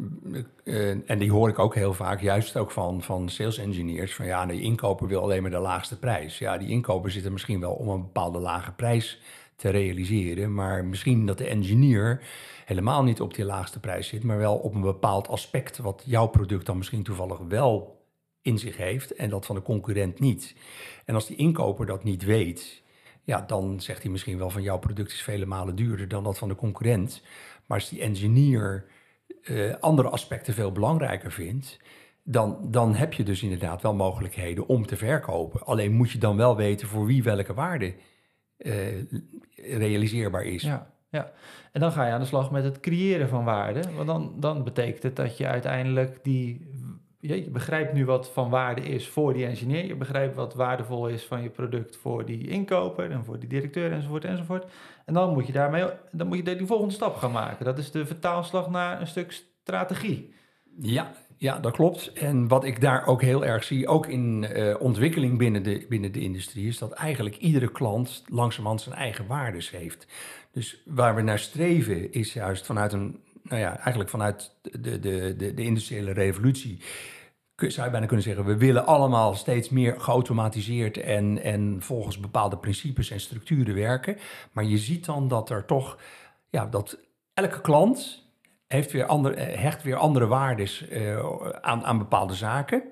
uh, 0.63 1.09
en 1.09 1.19
die 1.19 1.31
hoor 1.31 1.49
ik 1.49 1.59
ook 1.59 1.75
heel 1.75 1.93
vaak, 1.93 2.21
juist 2.21 2.57
ook 2.57 2.71
van, 2.71 3.01
van 3.01 3.29
sales 3.29 3.57
engineers, 3.57 4.15
van 4.15 4.25
ja, 4.25 4.45
die 4.45 4.61
inkoper 4.61 5.07
wil 5.07 5.21
alleen 5.21 5.41
maar 5.41 5.51
de 5.51 5.57
laagste 5.57 5.99
prijs. 5.99 6.37
Ja, 6.37 6.57
die 6.57 6.69
inkoper 6.69 7.11
zit 7.11 7.25
er 7.25 7.31
misschien 7.31 7.59
wel 7.59 7.73
om 7.73 7.87
een 7.87 8.01
bepaalde 8.01 8.39
lage 8.39 8.71
prijs 8.71 9.21
te 9.55 9.69
realiseren, 9.69 10.53
maar 10.53 10.85
misschien 10.85 11.25
dat 11.25 11.37
de 11.37 11.47
engineer 11.47 12.21
helemaal 12.65 13.03
niet 13.03 13.21
op 13.21 13.33
die 13.33 13.45
laagste 13.45 13.79
prijs 13.79 14.07
zit, 14.07 14.23
maar 14.23 14.37
wel 14.37 14.55
op 14.55 14.73
een 14.75 14.81
bepaald 14.81 15.27
aspect 15.27 15.77
wat 15.77 16.03
jouw 16.05 16.27
product 16.27 16.65
dan 16.65 16.77
misschien 16.77 17.03
toevallig 17.03 17.39
wel 17.47 18.03
in 18.41 18.59
zich 18.59 18.77
heeft 18.77 19.15
en 19.15 19.29
dat 19.29 19.45
van 19.45 19.55
de 19.55 19.61
concurrent 19.61 20.19
niet. 20.19 20.55
En 21.05 21.15
als 21.15 21.27
die 21.27 21.37
inkoper 21.37 21.85
dat 21.85 22.03
niet 22.03 22.23
weet, 22.23 22.83
ja, 23.25 23.41
dan 23.41 23.81
zegt 23.81 24.01
hij 24.01 24.11
misschien 24.11 24.37
wel 24.37 24.49
van 24.49 24.61
jouw 24.61 24.77
product 24.77 25.11
is 25.11 25.21
vele 25.21 25.45
malen 25.45 25.75
duurder 25.75 26.07
dan 26.07 26.23
dat 26.23 26.37
van 26.37 26.47
de 26.47 26.55
concurrent. 26.55 27.21
Maar 27.65 27.77
als 27.77 27.89
die 27.89 28.01
engineer 28.01 28.85
uh, 29.43 29.73
andere 29.79 30.09
aspecten 30.09 30.53
veel 30.53 30.71
belangrijker 30.71 31.31
vindt, 31.31 31.79
dan, 32.23 32.71
dan 32.71 32.95
heb 32.95 33.13
je 33.13 33.23
dus 33.23 33.43
inderdaad 33.43 33.81
wel 33.81 33.93
mogelijkheden 33.93 34.67
om 34.67 34.85
te 34.85 34.97
verkopen. 34.97 35.65
Alleen 35.65 35.93
moet 35.93 36.11
je 36.11 36.17
dan 36.17 36.37
wel 36.37 36.55
weten 36.55 36.87
voor 36.87 37.05
wie 37.05 37.23
welke 37.23 37.53
waarde 37.53 37.95
uh, 38.57 38.75
realiseerbaar 39.55 40.43
is. 40.43 40.61
Ja. 40.61 40.93
Ja, 41.09 41.31
en 41.71 41.79
dan 41.79 41.91
ga 41.91 42.05
je 42.05 42.13
aan 42.13 42.19
de 42.19 42.25
slag 42.25 42.51
met 42.51 42.63
het 42.63 42.79
creëren 42.79 43.29
van 43.29 43.43
waarde. 43.43 43.81
Want 43.95 44.07
dan, 44.07 44.33
dan 44.39 44.63
betekent 44.63 45.03
het 45.03 45.15
dat 45.15 45.37
je 45.37 45.47
uiteindelijk 45.47 46.19
die. 46.23 46.73
Je 47.27 47.49
begrijpt 47.49 47.93
nu 47.93 48.05
wat 48.05 48.29
van 48.29 48.49
waarde 48.49 48.81
is 48.81 49.07
voor 49.07 49.33
die 49.33 49.45
engineer. 49.45 49.85
Je 49.85 49.95
begrijpt 49.95 50.35
wat 50.35 50.53
waardevol 50.53 51.07
is 51.07 51.23
van 51.23 51.41
je 51.41 51.49
product 51.49 51.95
voor 51.95 52.25
die 52.25 52.47
inkoper 52.47 53.11
en 53.11 53.23
voor 53.25 53.39
die 53.39 53.49
directeur 53.49 53.91
enzovoort 53.91 54.25
enzovoort. 54.25 54.65
En 55.05 55.13
dan 55.13 55.33
moet 55.33 55.47
je 55.47 55.53
daarmee 55.53 55.85
dan 56.11 56.27
moet 56.27 56.37
je 56.37 56.55
die 56.55 56.65
volgende 56.65 56.93
stap 56.93 57.15
gaan 57.15 57.31
maken. 57.31 57.65
Dat 57.65 57.77
is 57.77 57.91
de 57.91 58.05
vertaalslag 58.05 58.69
naar 58.69 59.01
een 59.01 59.07
stuk 59.07 59.31
strategie. 59.61 60.33
Ja, 60.79 61.11
ja, 61.37 61.59
dat 61.59 61.73
klopt. 61.73 62.13
En 62.13 62.47
wat 62.47 62.63
ik 62.63 62.81
daar 62.81 63.07
ook 63.07 63.21
heel 63.21 63.45
erg 63.45 63.63
zie, 63.63 63.87
ook 63.87 64.07
in 64.07 64.47
uh, 64.55 64.75
ontwikkeling 64.79 65.37
binnen 65.37 65.63
de, 65.63 65.85
binnen 65.89 66.11
de 66.11 66.21
industrie, 66.21 66.67
is 66.67 66.77
dat 66.77 66.91
eigenlijk 66.91 67.37
iedere 67.37 67.71
klant 67.71 68.23
langzamerhand 68.27 68.81
zijn 68.81 68.95
eigen 68.95 69.27
waardes 69.27 69.69
heeft. 69.71 70.07
Dus 70.51 70.81
waar 70.85 71.15
we 71.15 71.21
naar 71.21 71.39
streven 71.39 72.11
is 72.11 72.33
juist 72.33 72.65
vanuit 72.65 72.93
een, 72.93 73.19
nou 73.43 73.61
ja, 73.61 73.77
eigenlijk 73.77 74.09
vanuit 74.09 74.55
de, 74.61 74.99
de, 74.99 75.35
de, 75.37 75.53
de 75.53 75.63
industriële 75.63 76.11
revolutie. 76.11 76.79
Zou 77.55 77.85
je 77.85 77.91
bijna 77.91 78.05
kunnen 78.05 78.25
zeggen, 78.25 78.45
we 78.45 78.57
willen 78.57 78.85
allemaal 78.85 79.33
steeds 79.33 79.69
meer 79.69 79.99
geautomatiseerd 79.99 80.97
en, 80.97 81.43
en 81.43 81.77
volgens 81.81 82.19
bepaalde 82.19 82.57
principes 82.57 83.11
en 83.11 83.19
structuren 83.19 83.75
werken. 83.75 84.17
Maar 84.51 84.63
je 84.63 84.77
ziet 84.77 85.05
dan 85.05 85.27
dat 85.27 85.49
er 85.49 85.65
toch, 85.65 85.97
ja, 86.49 86.65
dat 86.65 86.99
elke 87.33 87.61
klant 87.61 88.23
heeft 88.67 88.91
weer 88.91 89.05
andere, 89.05 89.39
hecht 89.39 89.83
weer 89.83 89.95
andere 89.95 90.27
waardes 90.27 90.89
uh, 90.89 91.25
aan, 91.61 91.83
aan 91.85 91.97
bepaalde 91.97 92.33
zaken. 92.33 92.83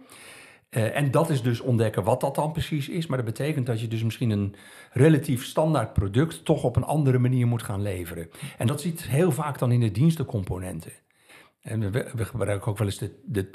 Uh, 0.69 0.97
en 0.97 1.11
dat 1.11 1.29
is 1.29 1.41
dus 1.41 1.59
ontdekken 1.59 2.03
wat 2.03 2.21
dat 2.21 2.35
dan 2.35 2.51
precies 2.51 2.89
is. 2.89 3.07
Maar 3.07 3.17
dat 3.17 3.25
betekent 3.25 3.65
dat 3.65 3.81
je 3.81 3.87
dus 3.87 4.03
misschien 4.03 4.29
een 4.29 4.55
relatief 4.91 5.45
standaard 5.45 5.93
product 5.93 6.45
toch 6.45 6.63
op 6.63 6.75
een 6.75 6.83
andere 6.83 7.19
manier 7.19 7.47
moet 7.47 7.63
gaan 7.63 7.81
leveren. 7.81 8.29
En 8.57 8.67
dat 8.67 8.81
ziet 8.81 9.03
heel 9.03 9.31
vaak 9.31 9.59
dan 9.59 9.71
in 9.71 9.79
de 9.79 9.91
dienstencomponenten. 9.91 10.91
En 11.63 11.91
we, 11.91 12.25
gebruiken 12.25 12.71
ook 12.71 12.77
wel 12.77 12.87
eens 12.87 12.97
de, 12.97 13.19
de 13.25 13.47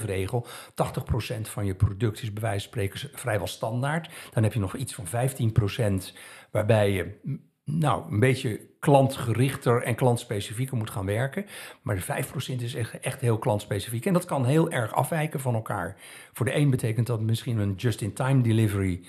80-15-5-regel. 0.00 0.46
80% 0.46 1.40
van 1.40 1.66
je 1.66 1.74
product 1.74 2.22
is 2.22 2.32
bij 2.32 2.42
wijze 2.42 2.68
van 2.68 2.68
spreken 2.68 3.18
vrijwel 3.18 3.46
standaard. 3.46 4.10
Dan 4.30 4.42
heb 4.42 4.52
je 4.52 4.60
nog 4.60 4.76
iets 4.76 4.94
van 4.94 5.06
15% 5.06 6.14
waarbij 6.50 6.92
je 6.92 7.20
nou, 7.64 8.12
een 8.12 8.20
beetje 8.20 8.60
klantgerichter 8.78 9.82
en 9.82 9.94
klantspecifieker 9.94 10.76
moet 10.76 10.90
gaan 10.90 11.06
werken. 11.06 11.46
Maar 11.82 11.94
de 11.94 12.24
5% 12.58 12.62
is 12.62 12.74
echt, 12.74 13.00
echt 13.00 13.20
heel 13.20 13.38
klantspecifiek. 13.38 14.06
En 14.06 14.12
dat 14.12 14.24
kan 14.24 14.44
heel 14.44 14.70
erg 14.70 14.94
afwijken 14.94 15.40
van 15.40 15.54
elkaar. 15.54 15.96
Voor 16.32 16.46
de 16.46 16.56
een 16.56 16.70
betekent 16.70 17.06
dat 17.06 17.20
misschien 17.20 17.58
een 17.58 17.74
just-in-time 17.74 18.42
delivery. 18.42 19.06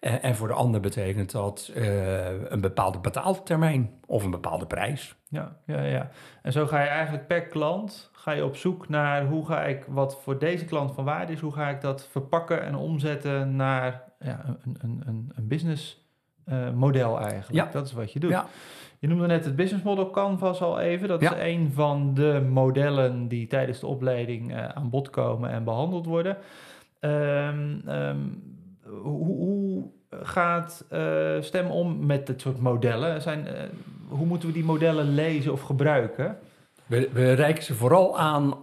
En, 0.00 0.22
en, 0.22 0.36
voor 0.36 0.48
de 0.48 0.54
ander 0.54 0.80
betekent 0.80 1.30
dat 1.30 1.72
uh, 1.76 2.50
een 2.50 2.60
bepaalde 2.60 2.98
betaaltermijn 2.98 3.90
of 4.06 4.24
een 4.24 4.30
bepaalde 4.30 4.66
prijs. 4.66 5.16
Ja, 5.32 5.56
ja, 5.66 5.82
ja. 5.82 6.10
En 6.42 6.52
zo 6.52 6.66
ga 6.66 6.80
je 6.80 6.88
eigenlijk 6.88 7.26
per 7.26 7.42
klant 7.42 8.10
ga 8.12 8.32
je 8.32 8.44
op 8.44 8.56
zoek 8.56 8.88
naar 8.88 9.26
hoe 9.26 9.46
ga 9.46 9.64
ik 9.64 9.84
wat 9.88 10.20
voor 10.22 10.38
deze 10.38 10.64
klant 10.64 10.94
van 10.94 11.04
waarde 11.04 11.32
is, 11.32 11.40
hoe 11.40 11.52
ga 11.52 11.68
ik 11.68 11.80
dat 11.80 12.08
verpakken 12.10 12.62
en 12.62 12.74
omzetten 12.74 13.56
naar 13.56 14.02
ja, 14.18 14.44
een, 14.64 14.76
een, 14.80 15.02
een, 15.06 15.32
een 15.34 15.48
business 15.48 16.06
uh, 16.48 16.70
model 16.70 17.20
eigenlijk. 17.20 17.52
Ja. 17.52 17.72
Dat 17.72 17.86
is 17.86 17.92
wat 17.92 18.12
je 18.12 18.20
doet. 18.20 18.30
Ja. 18.30 18.46
Je 18.98 19.08
noemde 19.08 19.26
net 19.26 19.44
het 19.44 19.56
business 19.56 19.84
model 19.84 20.10
Canvas 20.10 20.62
al 20.62 20.80
even. 20.80 21.08
Dat 21.08 21.22
is 21.22 21.30
een 21.38 21.72
van 21.72 22.14
de 22.14 22.46
modellen 22.50 23.28
die 23.28 23.46
tijdens 23.46 23.80
de 23.80 23.86
opleiding 23.86 24.52
uh, 24.52 24.68
aan 24.68 24.90
bod 24.90 25.10
komen 25.10 25.50
en 25.50 25.64
behandeld 25.64 26.06
worden. 26.06 26.36
Um, 27.00 27.88
um, 27.88 28.42
hoe, 28.82 29.24
hoe, 29.24 29.36
gaat 30.22 30.84
uh, 30.92 31.36
STEM 31.40 31.66
om 31.66 32.06
met 32.06 32.26
dit 32.26 32.40
soort 32.40 32.60
modellen? 32.60 33.22
Zijn, 33.22 33.46
hoe 34.08 34.26
moeten 34.26 34.48
we 34.48 34.54
die 34.54 34.64
modellen 34.64 35.14
lezen 35.14 35.52
of 35.52 35.62
gebruiken? 35.62 36.38
We, 36.86 37.32
reiken 37.32 37.62
ze 37.62 37.74
vooral 37.74 38.18
aan 38.18 38.54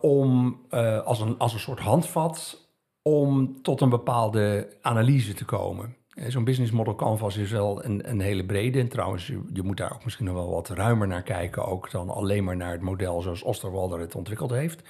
om 0.00 0.60
als, 1.04 1.20
een, 1.20 1.38
als 1.38 1.52
een 1.52 1.58
soort 1.58 1.80
handvat 1.80 2.68
om 3.02 3.62
tot 3.62 3.80
een 3.80 3.88
bepaalde 3.88 4.68
analyse 4.80 5.34
te 5.34 5.44
komen. 5.44 5.96
Eh, 6.18 6.30
zo'n 6.30 6.44
business 6.44 6.72
model 6.72 6.94
canvas 6.94 7.36
is 7.36 7.50
wel 7.50 7.84
een, 7.84 8.10
een 8.10 8.20
hele 8.20 8.44
brede. 8.44 8.78
En 8.78 8.88
trouwens, 8.88 9.26
je, 9.26 9.40
je, 9.52 9.62
moet 9.62 9.76
daar 9.76 9.92
ook 9.92 10.04
misschien 10.04 10.26
nog 10.26 10.34
wel 10.34 10.50
wat 10.50 10.68
ruimer 10.68 11.06
naar 11.06 11.22
kijken. 11.22 11.64
Ook 11.64 11.90
dan 11.90 12.10
alleen 12.10 12.44
maar 12.44 12.56
naar 12.56 12.72
het 12.72 12.80
model 12.80 13.20
zoals 13.20 13.42
Osterwalder 13.42 14.00
het 14.00 14.14
ontwikkeld 14.14 14.50
heeft. 14.50 14.82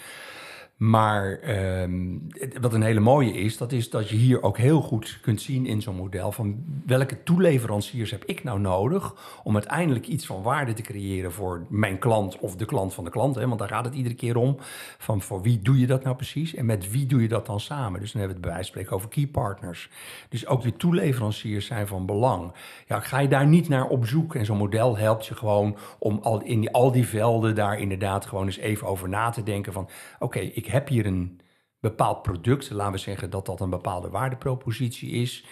Maar 0.78 1.38
ehm, 1.38 2.18
wat 2.60 2.72
een 2.72 2.82
hele 2.82 3.00
mooie 3.00 3.32
is, 3.32 3.56
dat 3.56 3.72
is 3.72 3.90
dat 3.90 4.08
je 4.08 4.16
hier 4.16 4.42
ook 4.42 4.58
heel 4.58 4.80
goed 4.80 5.18
kunt 5.22 5.40
zien 5.40 5.66
in 5.66 5.82
zo'n 5.82 5.96
model 5.96 6.32
van 6.32 6.64
welke 6.86 7.22
toeleveranciers 7.22 8.10
heb 8.10 8.24
ik 8.24 8.44
nou 8.44 8.60
nodig 8.60 9.14
om 9.42 9.54
uiteindelijk 9.54 10.06
iets 10.06 10.26
van 10.26 10.42
waarde 10.42 10.72
te 10.72 10.82
creëren 10.82 11.32
voor 11.32 11.66
mijn 11.68 11.98
klant 11.98 12.38
of 12.38 12.56
de 12.56 12.64
klant 12.64 12.94
van 12.94 13.04
de 13.04 13.10
klant. 13.10 13.34
Hè? 13.34 13.46
Want 13.46 13.58
daar 13.58 13.68
gaat 13.68 13.84
het 13.84 13.94
iedere 13.94 14.14
keer 14.14 14.36
om. 14.36 14.56
Van 14.98 15.20
voor 15.22 15.42
wie 15.42 15.62
doe 15.62 15.78
je 15.78 15.86
dat 15.86 16.04
nou 16.04 16.16
precies 16.16 16.54
en 16.54 16.66
met 16.66 16.90
wie 16.90 17.06
doe 17.06 17.22
je 17.22 17.28
dat 17.28 17.46
dan 17.46 17.60
samen? 17.60 18.00
Dus 18.00 18.12
dan 18.12 18.20
hebben 18.20 18.40
we 18.40 18.46
het 18.46 18.50
bij 18.50 18.50
wijze 18.50 18.72
van 18.72 18.80
spreken 18.82 18.96
over 18.96 19.08
key 19.08 19.26
partners. 19.26 19.90
Dus 20.28 20.46
ook 20.46 20.62
je 20.62 20.76
toeleveranciers 20.76 21.66
zijn 21.66 21.86
van 21.86 22.06
belang. 22.06 22.52
Ja, 22.86 23.00
ga 23.00 23.18
je 23.18 23.28
daar 23.28 23.46
niet 23.46 23.68
naar 23.68 23.88
op 23.88 24.06
zoek 24.06 24.34
en 24.34 24.44
zo'n 24.44 24.56
model 24.56 24.96
helpt 24.96 25.26
je 25.26 25.34
gewoon 25.34 25.76
om 25.98 26.18
al 26.22 26.42
in 26.42 26.72
al 26.72 26.92
die 26.92 27.06
velden 27.06 27.54
daar 27.54 27.78
inderdaad 27.78 28.26
gewoon 28.26 28.46
eens 28.46 28.58
even 28.58 28.86
over 28.86 29.08
na 29.08 29.30
te 29.30 29.42
denken 29.42 29.72
van 29.72 29.88
oké, 30.18 30.38
ik 30.38 30.66
heb 30.70 30.88
hier 30.88 31.06
een 31.06 31.40
bepaald 31.80 32.22
product. 32.22 32.70
Laten 32.70 32.92
we 32.92 32.98
zeggen 32.98 33.30
dat 33.30 33.46
dat 33.46 33.60
een 33.60 33.70
bepaalde 33.70 34.10
waardepropositie 34.10 35.10
is. 35.10 35.44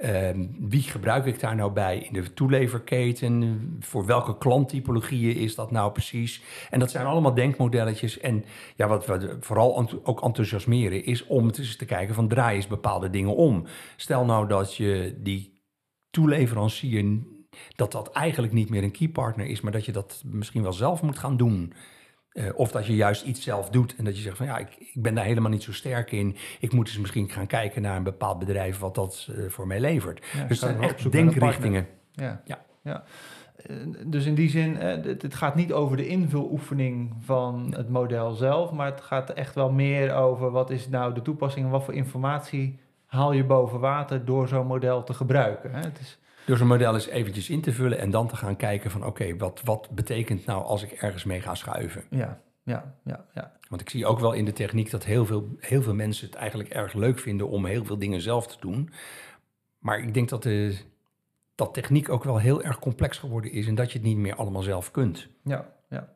Ehm, 0.00 0.46
wie 0.58 0.82
gebruik 0.82 1.24
ik 1.24 1.40
daar 1.40 1.56
nou 1.56 1.72
bij 1.72 1.98
in 1.98 2.12
de 2.12 2.32
toeleverketen? 2.32 3.76
Voor 3.80 4.06
welke 4.06 4.38
klanttypologieën 4.38 5.36
is 5.36 5.54
dat 5.54 5.70
nou 5.70 5.92
precies? 5.92 6.42
En 6.70 6.78
dat 6.78 6.90
zijn 6.90 7.06
allemaal 7.06 7.34
denkmodelletjes. 7.34 8.18
En 8.18 8.44
ja, 8.76 8.88
wat 8.88 9.06
we 9.06 9.36
vooral 9.40 9.88
ook 10.02 10.22
enthousiasmeren 10.22 11.04
is 11.04 11.26
om 11.26 11.52
te 11.52 11.84
kijken 11.86 12.14
van 12.14 12.28
draai 12.28 12.56
eens 12.56 12.66
bepaalde 12.66 13.10
dingen 13.10 13.36
om. 13.36 13.64
Stel 13.96 14.24
nou 14.24 14.48
dat 14.48 14.76
je 14.76 15.18
die 15.18 15.60
toeleverancier, 16.10 17.18
dat 17.76 17.92
dat 17.92 18.10
eigenlijk 18.10 18.52
niet 18.52 18.70
meer 18.70 18.82
een 18.82 18.90
key 18.90 19.08
partner 19.08 19.46
is, 19.46 19.60
maar 19.60 19.72
dat 19.72 19.84
je 19.84 19.92
dat 19.92 20.22
misschien 20.26 20.62
wel 20.62 20.72
zelf 20.72 21.02
moet 21.02 21.18
gaan 21.18 21.36
doen. 21.36 21.72
Eh, 22.30 22.44
of 22.54 22.70
dat 22.70 22.86
je 22.86 22.94
juist 22.94 23.24
iets 23.24 23.42
zelf 23.42 23.70
doet 23.70 23.96
en 23.96 24.04
dat 24.04 24.16
je 24.16 24.22
zegt 24.22 24.36
van 24.36 24.46
ja, 24.46 24.58
ik, 24.58 24.76
ik 24.78 25.02
ben 25.02 25.14
daar 25.14 25.24
helemaal 25.24 25.50
niet 25.50 25.62
zo 25.62 25.72
sterk 25.72 26.12
in. 26.12 26.36
Ik 26.60 26.72
moet 26.72 26.88
eens 26.88 26.98
misschien 26.98 27.30
gaan 27.30 27.46
kijken 27.46 27.82
naar 27.82 27.96
een 27.96 28.02
bepaald 28.02 28.38
bedrijf 28.38 28.78
wat 28.78 28.94
dat 28.94 29.28
eh, 29.36 29.44
voor 29.48 29.66
mij 29.66 29.80
levert. 29.80 30.26
Ja, 30.32 30.44
dus 30.44 30.58
zijn 30.58 30.82
echt 30.82 31.12
denkrichtingen. 31.12 31.86
Ja. 32.12 32.40
Ja. 32.44 32.64
ja. 32.82 33.04
Eh, 33.56 33.76
Dus 34.06 34.26
in 34.26 34.34
die 34.34 34.50
zin, 34.50 34.76
het, 34.76 35.22
het 35.22 35.34
gaat 35.34 35.54
niet 35.54 35.72
over 35.72 35.96
de 35.96 36.06
invuloefening 36.06 37.14
van 37.20 37.74
het 37.76 37.88
model 37.88 38.32
zelf, 38.32 38.72
maar 38.72 38.86
het 38.86 39.00
gaat 39.00 39.30
echt 39.30 39.54
wel 39.54 39.70
meer 39.70 40.14
over 40.14 40.50
wat 40.50 40.70
is 40.70 40.88
nou 40.88 41.14
de 41.14 41.22
toepassing 41.22 41.64
en 41.64 41.70
wat 41.70 41.84
voor 41.84 41.94
informatie 41.94 42.78
haal 43.10 43.32
je 43.32 43.44
boven 43.44 43.80
water 43.80 44.24
door 44.24 44.48
zo'n 44.48 44.66
model 44.66 45.04
te 45.04 45.14
gebruiken. 45.14 45.74
Hè? 45.74 45.80
Het 45.80 45.98
is, 46.00 46.18
Door 46.46 46.56
zo'n 46.56 46.66
model 46.66 46.94
eens 46.94 47.06
eventjes 47.06 47.50
in 47.50 47.60
te 47.60 47.72
vullen 47.72 47.98
en 47.98 48.10
dan 48.10 48.28
te 48.28 48.36
gaan 48.36 48.56
kijken 48.56 48.90
van 48.90 49.04
oké, 49.06 49.36
wat, 49.36 49.60
wat 49.64 49.90
betekent 49.90 50.46
nou 50.46 50.64
als 50.64 50.82
ik 50.82 50.92
ergens 50.92 51.24
mee 51.24 51.40
ga 51.40 51.54
schuiven? 51.54 52.04
ja, 52.10 52.40
ja, 52.62 52.94
ja, 53.04 53.24
ja. 53.34 53.52
Want 53.68 53.80
ik 53.80 53.90
zie 53.90 54.06
ook 54.06 54.18
wel 54.20 54.32
in 54.32 54.44
de 54.44 54.52
techniek 54.52 54.90
dat 54.90 55.04
heel 55.04 55.26
veel, 55.26 55.56
heel 55.58 55.82
veel 55.82 55.94
mensen 55.94 56.26
het 56.26 56.34
eigenlijk 56.34 56.68
erg 56.68 56.92
leuk 56.92 57.18
vinden 57.18 57.48
om 57.48 57.66
heel 57.66 57.84
veel 57.84 57.98
dingen 57.98 58.20
zelf 58.20 58.46
te 58.46 58.56
doen. 58.60 58.90
Maar 59.78 59.98
ik 59.98 60.14
denk 60.14 60.28
dat, 60.28 60.42
de, 60.42 60.78
dat 61.54 61.74
techniek 61.74 62.08
ook 62.08 62.24
wel 62.24 62.38
heel 62.38 62.62
erg 62.62 62.78
complex 62.78 63.18
geworden 63.18 63.52
is 63.52 63.66
en 63.66 63.74
dat 63.74 63.92
je 63.92 63.98
het 63.98 64.06
niet 64.06 64.16
meer 64.16 64.34
allemaal 64.34 64.62
zelf 64.62 64.90
kunt. 64.90 65.28
Ja, 65.44 65.68
ja. 65.90 66.08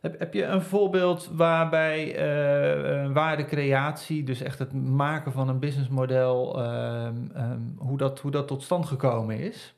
Heb, 0.00 0.18
heb 0.18 0.34
je 0.34 0.44
een 0.44 0.62
voorbeeld 0.62 1.30
waarbij 1.32 2.16
eh, 2.16 3.12
waardecreatie, 3.12 4.24
dus 4.24 4.40
echt 4.40 4.58
het 4.58 4.72
maken 4.72 5.32
van 5.32 5.48
een 5.48 5.58
businessmodel, 5.58 6.62
ehm, 6.62 7.16
ehm, 7.34 7.60
hoe, 7.76 7.98
dat, 7.98 8.20
hoe 8.20 8.30
dat 8.30 8.48
tot 8.48 8.62
stand 8.62 8.86
gekomen 8.86 9.38
is? 9.38 9.74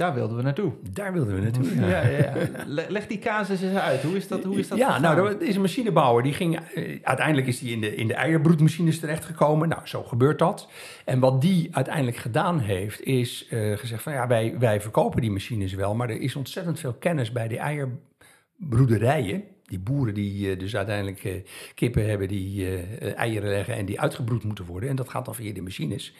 Daar 0.00 0.14
wilden 0.14 0.36
we 0.36 0.42
naartoe. 0.42 0.72
Daar 0.92 1.12
wilden 1.12 1.34
we 1.34 1.40
naartoe. 1.40 1.74
Ja, 1.74 2.06
ja, 2.06 2.18
ja. 2.18 2.32
Le- 2.66 2.86
Leg 2.88 3.06
die 3.06 3.18
casus 3.18 3.62
eens 3.62 3.78
uit. 3.78 4.02
Hoe 4.02 4.16
is 4.16 4.28
dat? 4.28 4.44
Hoe 4.44 4.58
is 4.58 4.68
dat 4.68 4.78
ja, 4.78 4.86
gegaan? 4.86 5.02
nou, 5.02 5.28
dat 5.28 5.40
is 5.40 5.54
een 5.54 5.60
machinebouwer. 5.60 6.22
Die 6.22 6.32
ging, 6.32 6.58
eh, 6.74 6.98
uiteindelijk 7.02 7.46
is 7.46 7.58
die 7.58 7.72
in 7.72 7.80
de, 7.80 7.94
in 7.94 8.06
de 8.06 8.14
eierbroedmachines 8.14 9.00
terechtgekomen. 9.00 9.68
Nou, 9.68 9.86
zo 9.86 10.02
gebeurt 10.02 10.38
dat. 10.38 10.68
En 11.04 11.20
wat 11.20 11.40
die 11.40 11.68
uiteindelijk 11.76 12.16
gedaan 12.16 12.58
heeft, 12.58 13.02
is 13.02 13.46
eh, 13.50 13.72
gezegd 13.76 14.02
van 14.02 14.12
ja, 14.12 14.26
wij, 14.26 14.54
wij 14.58 14.80
verkopen 14.80 15.20
die 15.20 15.30
machines 15.30 15.74
wel, 15.74 15.94
maar 15.94 16.10
er 16.10 16.20
is 16.20 16.36
ontzettend 16.36 16.80
veel 16.80 16.94
kennis 16.94 17.32
bij 17.32 17.48
de 17.48 17.58
eierbroederijen. 17.58 19.42
Die 19.64 19.78
boeren 19.78 20.14
die 20.14 20.50
eh, 20.50 20.58
dus 20.58 20.76
uiteindelijk 20.76 21.42
kippen 21.74 22.08
hebben 22.08 22.28
die 22.28 22.78
eieren 23.14 23.50
leggen 23.50 23.74
en 23.74 23.86
die 23.86 24.00
uitgebroed 24.00 24.44
moeten 24.44 24.64
worden. 24.64 24.88
En 24.88 24.96
dat 24.96 25.08
gaat 25.08 25.24
dan 25.24 25.34
via 25.34 25.52
die 25.52 25.62
machines. 25.62 26.14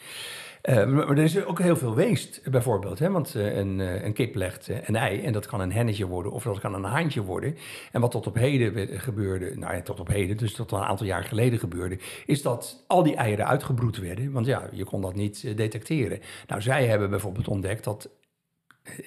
Eh, 0.61 0.85
maar 0.85 1.09
er 1.09 1.17
is 1.17 1.45
ook 1.45 1.59
heel 1.59 1.75
veel 1.75 1.95
weest, 1.95 2.41
bijvoorbeeld. 2.51 2.99
Hè? 2.99 3.11
Want 3.11 3.35
eh, 3.35 3.57
een, 3.57 3.79
eh, 3.79 4.03
een 4.03 4.13
kip 4.13 4.35
legt 4.35 4.69
een 4.85 4.95
ei 4.95 5.21
en 5.21 5.33
dat 5.33 5.45
kan 5.45 5.59
een 5.61 5.71
hennetje 5.71 6.07
worden 6.07 6.31
of 6.31 6.43
dat 6.43 6.59
kan 6.59 6.73
een 6.73 6.83
haantje 6.83 7.21
worden. 7.21 7.57
En 7.91 8.01
wat 8.01 8.11
tot 8.11 8.27
op 8.27 8.35
heden 8.35 8.99
gebeurde, 8.99 9.57
nou 9.57 9.75
ja, 9.75 9.81
tot 9.81 9.99
op 9.99 10.07
heden, 10.07 10.37
dus 10.37 10.53
tot 10.53 10.71
een 10.71 10.79
aantal 10.79 11.05
jaar 11.05 11.23
geleden 11.23 11.59
gebeurde, 11.59 11.97
is 12.25 12.41
dat 12.41 12.83
al 12.87 13.03
die 13.03 13.15
eieren 13.15 13.47
uitgebroed 13.47 13.97
werden. 13.97 14.31
Want 14.31 14.45
ja, 14.45 14.69
je 14.71 14.83
kon 14.83 15.01
dat 15.01 15.15
niet 15.15 15.57
detecteren. 15.57 16.19
Nou, 16.47 16.61
zij 16.61 16.87
hebben 16.87 17.09
bijvoorbeeld 17.09 17.47
ontdekt 17.47 17.83
dat 17.83 18.09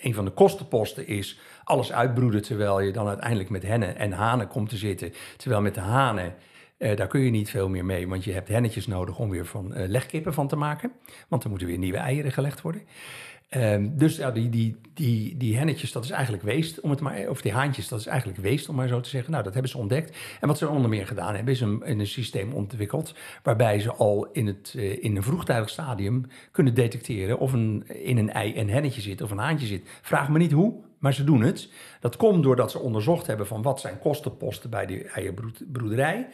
een 0.03 0.15
van 0.15 0.25
de 0.25 0.31
kostenposten 0.31 1.07
is 1.07 1.41
alles 1.65 1.93
uitbroeden 1.93 2.43
terwijl 2.43 2.81
je 2.81 2.93
dan 2.93 3.09
uiteindelijk 3.09 3.51
met 3.51 3.63
hennen 3.63 3.97
en 3.97 4.13
hanen 4.13 4.49
komt 4.49 4.69
te 4.69 4.77
zitten. 4.77 5.13
Terwijl 5.37 5.63
met 5.63 5.75
de 5.75 5.81
hanen, 5.81 6.35
eh, 6.85 6.97
daar 6.97 7.07
kun 7.07 7.21
je 7.21 7.31
niet 7.31 7.51
veel 7.51 7.69
meer 7.69 7.85
mee, 7.85 8.09
want 8.09 8.25
je 8.25 8.33
hebt 8.33 8.49
hennetjes 8.49 8.87
nodig 8.87 9.19
om 9.19 9.31
weer 9.31 9.47
van 9.47 9.75
eh, 9.75 9.89
legkippen 9.89 10.35
van 10.35 10.49
te 10.49 10.57
maken. 10.57 10.93
Want 11.29 11.45
er 11.45 11.49
moeten 11.49 11.67
weer 11.67 11.79
nieuwe 11.79 11.99
eieren 11.99 12.33
gelegd 12.33 12.61
worden. 12.61 12.83
Ehm, 13.49 13.89
dus 13.93 14.17
die, 14.33 14.49
die, 14.49 14.77
die, 14.95 15.37
die 15.37 15.57
hennetjes, 15.57 15.93
dat 15.93 16.05
is 16.05 16.11
eigenlijk 16.11 16.43
weest, 16.43 16.81
om 16.81 16.91
het 16.91 17.01
maar, 17.01 17.29
of 17.29 17.41
die 17.41 17.53
haantjes, 17.53 17.89
dat 17.89 18.01
is 18.01 18.07
eigenlijk 18.07 18.39
weest, 18.39 18.69
om 18.69 18.75
maar 18.75 18.89
zo 18.89 19.01
te 19.01 19.09
zeggen. 19.09 19.31
Nou, 19.31 19.45
dat 19.45 19.53
hebben 19.53 19.71
ze 19.71 19.79
ontdekt. 19.79 20.17
En 20.41 20.49
wat 20.49 20.59
ze 20.59 20.69
onder 20.69 20.91
meer 20.91 21.07
gedaan 21.07 21.35
hebben, 21.35 21.55
is 21.55 21.61
een, 21.61 21.91
een 21.91 22.07
systeem 22.07 22.53
ontwikkeld 22.53 23.15
waarbij 23.43 23.81
ze 23.81 23.93
al 23.93 24.29
in, 24.33 24.47
het, 24.47 24.75
eh, 24.77 25.03
in 25.03 25.17
een 25.17 25.23
vroegtijdig 25.23 25.69
stadium 25.69 26.25
kunnen 26.51 26.75
detecteren 26.75 27.39
of 27.39 27.53
een, 27.53 27.85
in 27.89 28.19
een 28.19 28.33
ei 28.33 28.59
een 28.59 28.71
hennetje 28.71 29.01
zit 29.01 29.23
of 29.23 29.31
een 29.31 29.39
haantje 29.39 29.67
zit. 29.67 29.89
Vraag 30.03 30.29
me 30.29 30.39
niet 30.39 30.53
hoe, 30.53 30.75
maar 30.99 31.15
ze 31.15 31.25
doen 31.25 31.43
het. 31.43 31.69
Dat 32.01 32.17
komt 32.17 32.43
doordat 32.43 32.71
ze 32.71 32.79
onderzocht 32.79 33.27
hebben 33.27 33.47
van 33.47 33.63
wat 33.63 33.81
zijn 33.81 33.99
kostenposten 33.99 34.71
bij 34.71 34.87
die 34.87 35.05
eierbroederij. 35.05 36.29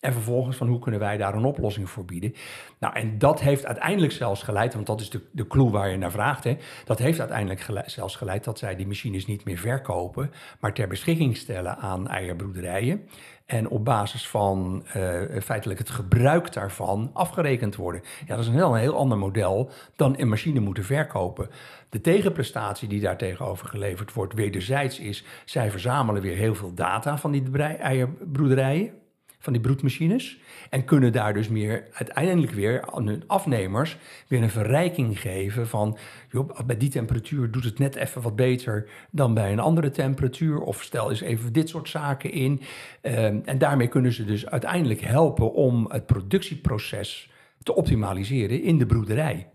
En 0.00 0.12
vervolgens 0.12 0.56
van 0.56 0.68
hoe 0.68 0.78
kunnen 0.78 1.00
wij 1.00 1.16
daar 1.16 1.34
een 1.34 1.44
oplossing 1.44 1.90
voor 1.90 2.04
bieden. 2.04 2.34
Nou, 2.78 2.94
en 2.94 3.18
dat 3.18 3.40
heeft 3.40 3.66
uiteindelijk 3.66 4.12
zelfs 4.12 4.42
geleid, 4.42 4.74
want 4.74 4.86
dat 4.86 5.00
is 5.00 5.10
de, 5.10 5.20
de 5.30 5.46
clue 5.46 5.70
waar 5.70 5.90
je 5.90 5.96
naar 5.96 6.10
vraagt. 6.10 6.44
Hè, 6.44 6.56
dat 6.84 6.98
heeft 6.98 7.18
uiteindelijk 7.18 7.66
zelfs 7.86 8.16
geleid 8.16 8.44
dat 8.44 8.58
zij 8.58 8.76
die 8.76 8.86
machines 8.86 9.26
niet 9.26 9.44
meer 9.44 9.58
verkopen, 9.58 10.30
maar 10.60 10.72
ter 10.72 10.88
beschikking 10.88 11.36
stellen 11.36 11.76
aan 11.76 12.08
eierbroederijen. 12.08 13.08
En 13.46 13.68
op 13.68 13.84
basis 13.84 14.28
van 14.28 14.84
eh, 14.92 15.20
feitelijk 15.42 15.78
het 15.78 15.90
gebruik 15.90 16.52
daarvan 16.52 17.10
afgerekend 17.12 17.76
worden. 17.76 18.02
Ja, 18.26 18.34
dat 18.34 18.38
is 18.38 18.46
een 18.46 18.54
heel, 18.54 18.74
een 18.74 18.80
heel 18.80 18.96
ander 18.96 19.18
model 19.18 19.70
dan 19.96 20.14
een 20.18 20.28
machine 20.28 20.60
moeten 20.60 20.84
verkopen. 20.84 21.48
De 21.88 22.00
tegenprestatie 22.00 22.88
die 22.88 23.00
daar 23.00 23.16
tegenover 23.16 23.68
geleverd 23.68 24.12
wordt, 24.12 24.34
wederzijds 24.34 24.98
is, 24.98 25.24
zij 25.44 25.70
verzamelen 25.70 26.22
weer 26.22 26.36
heel 26.36 26.54
veel 26.54 26.74
data 26.74 27.18
van 27.18 27.30
die 27.30 27.62
eierbroederijen 27.62 28.92
van 29.38 29.52
die 29.52 29.62
broedmachines. 29.62 30.38
En 30.70 30.84
kunnen 30.84 31.12
daar 31.12 31.34
dus 31.34 31.48
meer 31.48 31.86
uiteindelijk 31.92 32.52
weer 32.52 32.92
aan 32.92 33.06
hun 33.06 33.22
afnemers 33.26 33.96
weer 34.28 34.42
een 34.42 34.50
verrijking 34.50 35.20
geven 35.20 35.68
van 35.68 35.96
joh, 36.30 36.60
bij 36.66 36.76
die 36.76 36.88
temperatuur 36.88 37.50
doet 37.50 37.64
het 37.64 37.78
net 37.78 37.94
even 37.94 38.22
wat 38.22 38.36
beter 38.36 38.88
dan 39.10 39.34
bij 39.34 39.52
een 39.52 39.60
andere 39.60 39.90
temperatuur. 39.90 40.60
Of 40.60 40.82
stel 40.82 41.10
eens 41.10 41.20
even 41.20 41.52
dit 41.52 41.68
soort 41.68 41.88
zaken 41.88 42.32
in. 42.32 42.60
Ehm, 43.00 43.38
en 43.44 43.58
daarmee 43.58 43.88
kunnen 43.88 44.12
ze 44.12 44.24
dus 44.24 44.46
uiteindelijk 44.46 45.00
helpen 45.00 45.52
om 45.52 45.86
het 45.90 46.06
productieproces 46.06 47.30
te 47.62 47.74
optimaliseren 47.74 48.62
in 48.62 48.78
de 48.78 48.86
broederij. 48.86 49.46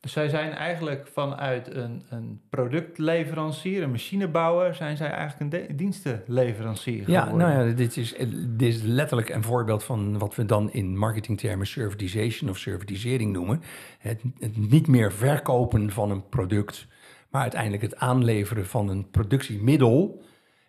Dus 0.00 0.12
zij 0.12 0.28
zijn 0.28 0.52
eigenlijk 0.52 1.08
vanuit 1.12 1.74
een, 1.74 2.02
een 2.08 2.40
productleverancier, 2.50 3.82
een 3.82 3.90
machinebouwer, 3.90 4.74
zijn 4.74 4.96
zij 4.96 5.10
eigenlijk 5.10 5.68
een 5.68 5.76
dienstenleverancier 5.76 7.10
Ja, 7.10 7.22
geworden. 7.22 7.48
nou 7.48 7.68
ja, 7.68 7.74
dit 7.74 7.96
is, 7.96 8.14
dit 8.48 8.74
is 8.74 8.82
letterlijk 8.82 9.28
een 9.28 9.42
voorbeeld 9.42 9.84
van 9.84 10.18
wat 10.18 10.34
we 10.34 10.44
dan 10.44 10.72
in 10.72 10.98
marketingtermen 10.98 11.66
servitization 11.66 12.50
of 12.50 12.58
servitisering 12.58 13.32
noemen. 13.32 13.62
Het, 13.98 14.22
het 14.38 14.70
niet 14.70 14.86
meer 14.86 15.12
verkopen 15.12 15.90
van 15.90 16.10
een 16.10 16.28
product, 16.28 16.86
maar 17.30 17.42
uiteindelijk 17.42 17.82
het 17.82 17.96
aanleveren 17.96 18.66
van 18.66 18.88
een 18.88 19.10
productiemiddel. 19.10 20.22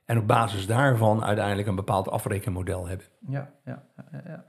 En 0.06 0.18
op 0.18 0.28
basis 0.28 0.68
daarvan 0.68 1.24
uiteindelijk 1.24 1.68
een 1.68 1.76
bepaald 1.76 2.10
afrekenmodel 2.10 2.88
hebben. 2.88 3.06
Ja, 3.28 3.54
ja, 3.66 3.84
ja, 4.12 4.22
ja, 4.26 4.46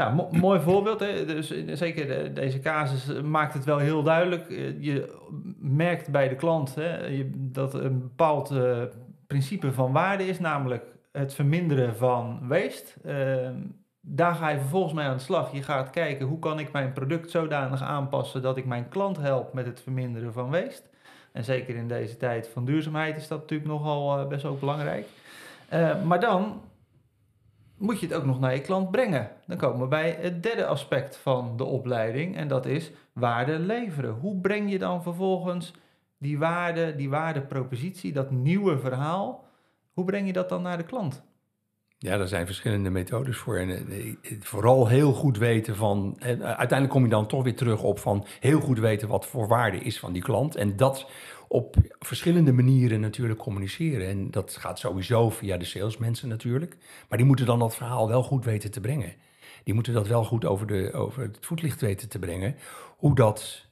ja. 0.00 0.08
Ja, 0.08 0.14
mo- 0.14 0.28
mooi 0.30 0.60
voorbeeld. 0.60 1.00
Hè? 1.00 1.24
Dus 1.24 1.50
eh, 1.50 1.62
zeker 1.74 2.06
de- 2.06 2.32
deze 2.32 2.60
casus 2.60 3.08
eh, 3.14 3.22
maakt 3.22 3.54
het 3.54 3.64
wel 3.64 3.78
heel 3.78 4.02
duidelijk. 4.02 4.50
Eh, 4.50 4.82
Je 4.82 5.18
merkt 5.58 6.10
bij 6.10 6.28
de 6.28 6.34
klant 6.36 6.74
hè, 6.74 7.24
dat 7.34 7.74
een 7.74 7.98
bepaald 8.00 8.50
eh, 8.50 8.82
principe 9.26 9.72
van 9.72 9.92
waarde 9.92 10.26
is, 10.26 10.38
namelijk 10.38 10.84
het 11.12 11.34
verminderen 11.34 11.96
van 11.96 12.38
waste. 12.48 12.92
Ehm, 13.04 13.54
daar 14.00 14.34
ga 14.34 14.48
je 14.48 14.58
vervolgens 14.58 14.92
mee 14.92 15.06
aan 15.06 15.16
de 15.16 15.22
slag. 15.22 15.52
Je 15.52 15.62
gaat 15.62 15.90
kijken 15.90 16.26
hoe 16.26 16.38
kan 16.38 16.58
ik 16.58 16.72
mijn 16.72 16.92
product 16.92 17.30
zodanig 17.30 17.82
aanpassen 17.82 18.42
dat 18.42 18.56
ik 18.56 18.64
mijn 18.66 18.88
klant 18.88 19.16
help 19.16 19.52
met 19.52 19.66
het 19.66 19.80
verminderen 19.80 20.32
van 20.32 20.50
waste. 20.50 20.82
En 21.32 21.44
zeker 21.44 21.76
in 21.76 21.88
deze 21.88 22.16
tijd 22.16 22.48
van 22.52 22.64
duurzaamheid 22.64 23.16
is 23.16 23.28
dat 23.28 23.40
natuurlijk 23.40 23.70
nogal 23.70 24.26
best 24.26 24.42
wel 24.42 24.56
belangrijk. 24.60 25.06
maar 26.06 26.20
dan 26.20 26.60
moet 27.80 28.00
je 28.00 28.06
het 28.06 28.14
ook 28.14 28.24
nog 28.24 28.40
naar 28.40 28.54
je 28.54 28.60
klant 28.60 28.90
brengen. 28.90 29.30
Dan 29.46 29.56
komen 29.56 29.80
we 29.80 29.86
bij 29.86 30.16
het 30.20 30.42
derde 30.42 30.66
aspect 30.66 31.16
van 31.16 31.56
de 31.56 31.64
opleiding 31.64 32.36
en 32.36 32.48
dat 32.48 32.66
is 32.66 32.90
waarde 33.12 33.58
leveren. 33.58 34.14
Hoe 34.14 34.40
breng 34.40 34.70
je 34.70 34.78
dan 34.78 35.02
vervolgens 35.02 35.72
die 36.18 36.38
waarde, 36.38 36.94
die 36.94 37.10
waardepropositie, 37.10 38.12
dat 38.12 38.30
nieuwe 38.30 38.78
verhaal, 38.78 39.44
hoe 39.92 40.04
breng 40.04 40.26
je 40.26 40.32
dat 40.32 40.48
dan 40.48 40.62
naar 40.62 40.76
de 40.76 40.84
klant? 40.84 41.22
Ja, 42.02 42.18
er 42.18 42.28
zijn 42.28 42.46
verschillende 42.46 42.90
methodes 42.90 43.36
voor. 43.36 43.56
En 43.56 43.90
eh, 43.90 44.14
vooral 44.40 44.88
heel 44.88 45.12
goed 45.12 45.38
weten 45.38 45.76
van. 45.76 46.16
uiteindelijk 46.20 46.90
kom 46.90 47.02
je 47.02 47.08
dan 47.08 47.26
toch 47.26 47.42
weer 47.42 47.56
terug 47.56 47.82
op 47.82 47.98
van 47.98 48.26
heel 48.40 48.60
goed 48.60 48.78
weten 48.78 49.08
wat 49.08 49.26
voor 49.26 49.48
waarde 49.48 49.78
is 49.78 49.98
van 49.98 50.12
die 50.12 50.22
klant. 50.22 50.56
En 50.56 50.76
dat 50.76 51.10
op 51.48 51.76
verschillende 51.98 52.52
manieren 52.52 53.00
natuurlijk 53.00 53.38
communiceren. 53.38 54.08
En 54.08 54.30
dat 54.30 54.56
gaat 54.56 54.78
sowieso 54.78 55.30
via 55.30 55.56
de 55.56 55.64
salesmensen 55.64 56.28
natuurlijk. 56.28 56.76
Maar 57.08 57.18
die 57.18 57.26
moeten 57.26 57.46
dan 57.46 57.58
dat 57.58 57.76
verhaal 57.76 58.08
wel 58.08 58.22
goed 58.22 58.44
weten 58.44 58.70
te 58.70 58.80
brengen. 58.80 59.14
Die 59.64 59.74
moeten 59.74 59.92
dat 59.92 60.08
wel 60.08 60.24
goed 60.24 60.44
over, 60.44 60.66
de, 60.66 60.92
over 60.92 61.22
het 61.22 61.38
voetlicht 61.40 61.80
weten 61.80 62.08
te 62.08 62.18
brengen. 62.18 62.56
Hoe 62.96 63.14
dat 63.14 63.69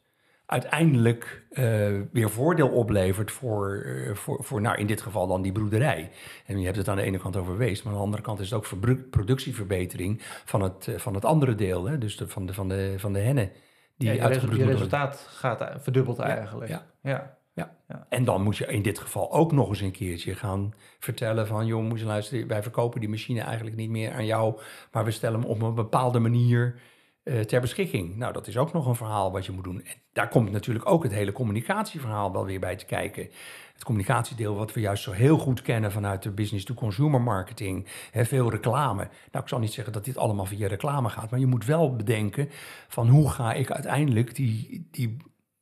uiteindelijk 0.48 1.46
uh, 1.50 2.00
weer 2.12 2.30
voordeel 2.30 2.68
oplevert 2.68 3.30
voor, 3.30 3.82
uh, 3.84 4.14
voor, 4.14 4.44
voor 4.44 4.60
nou, 4.60 4.78
in 4.78 4.86
dit 4.86 5.00
geval 5.00 5.26
dan 5.26 5.42
die 5.42 5.52
broederij. 5.52 6.10
En 6.46 6.58
je 6.58 6.64
hebt 6.64 6.76
het 6.76 6.88
aan 6.88 6.96
de 6.96 7.02
ene 7.02 7.18
kant 7.18 7.36
over 7.36 7.56
wees, 7.56 7.82
maar 7.82 7.92
aan 7.92 7.98
de 7.98 8.04
andere 8.04 8.22
kant 8.22 8.40
is 8.40 8.50
het 8.50 8.58
ook 8.58 9.10
productieverbetering 9.10 10.22
van 10.44 10.62
het, 10.62 10.86
uh, 10.86 10.98
van 10.98 11.14
het 11.14 11.24
andere 11.24 11.54
deel, 11.54 11.84
hè? 11.84 11.98
dus 11.98 12.16
de, 12.16 12.28
van, 12.28 12.46
de, 12.46 12.54
van, 12.54 12.68
de, 12.68 12.94
van 12.96 13.12
de 13.12 13.18
hennen. 13.18 13.50
Die 13.96 14.14
ja, 14.14 14.28
je 14.28 14.64
resultaat 14.64 15.26
gaat 15.30 15.82
verdubbeld 15.82 16.18
eigenlijk. 16.18 16.70
Ja, 16.70 16.86
ja. 17.02 17.38
Ja. 17.52 17.76
ja. 17.88 18.06
En 18.08 18.24
dan 18.24 18.42
moet 18.42 18.56
je 18.56 18.66
in 18.66 18.82
dit 18.82 18.98
geval 18.98 19.32
ook 19.32 19.52
nog 19.52 19.68
eens 19.68 19.80
een 19.80 19.90
keertje 19.90 20.34
gaan 20.34 20.74
vertellen 20.98 21.46
van... 21.46 21.66
joh, 21.66 21.82
moet 21.82 22.00
je 22.00 22.06
luisteren, 22.06 22.48
wij 22.48 22.62
verkopen 22.62 23.00
die 23.00 23.08
machine 23.08 23.40
eigenlijk 23.40 23.76
niet 23.76 23.90
meer 23.90 24.12
aan 24.12 24.26
jou... 24.26 24.60
maar 24.92 25.04
we 25.04 25.10
stellen 25.10 25.40
hem 25.40 25.48
op 25.48 25.62
een 25.62 25.74
bepaalde 25.74 26.18
manier 26.18 26.80
uh, 27.28 27.40
ter 27.40 27.60
beschikking. 27.60 28.16
Nou, 28.16 28.32
dat 28.32 28.46
is 28.46 28.56
ook 28.56 28.72
nog 28.72 28.86
een 28.86 28.94
verhaal 28.94 29.32
wat 29.32 29.46
je 29.46 29.52
moet 29.52 29.64
doen. 29.64 29.84
En 29.84 29.94
daar 30.12 30.28
komt 30.28 30.50
natuurlijk 30.50 30.90
ook 30.90 31.02
het 31.02 31.12
hele 31.12 31.32
communicatieverhaal 31.32 32.32
wel 32.32 32.44
weer 32.44 32.60
bij 32.60 32.76
te 32.76 32.84
kijken. 32.84 33.28
Het 33.72 33.84
communicatiedeel 33.84 34.56
wat 34.56 34.72
we 34.72 34.80
juist 34.80 35.02
zo 35.02 35.12
heel 35.12 35.38
goed 35.38 35.62
kennen 35.62 35.92
vanuit 35.92 36.22
de 36.22 36.30
business-to-consumer 36.30 37.20
marketing. 37.20 37.86
Hè, 38.10 38.24
veel 38.24 38.50
reclame. 38.50 39.08
Nou, 39.32 39.44
ik 39.44 39.48
zal 39.48 39.58
niet 39.58 39.72
zeggen 39.72 39.92
dat 39.92 40.04
dit 40.04 40.16
allemaal 40.16 40.46
via 40.46 40.68
reclame 40.68 41.08
gaat, 41.08 41.30
maar 41.30 41.40
je 41.40 41.46
moet 41.46 41.64
wel 41.64 41.96
bedenken 41.96 42.48
van 42.88 43.08
hoe 43.08 43.30
ga 43.30 43.52
ik 43.52 43.70
uiteindelijk 43.70 44.34
die, 44.34 44.88
die 44.90 45.16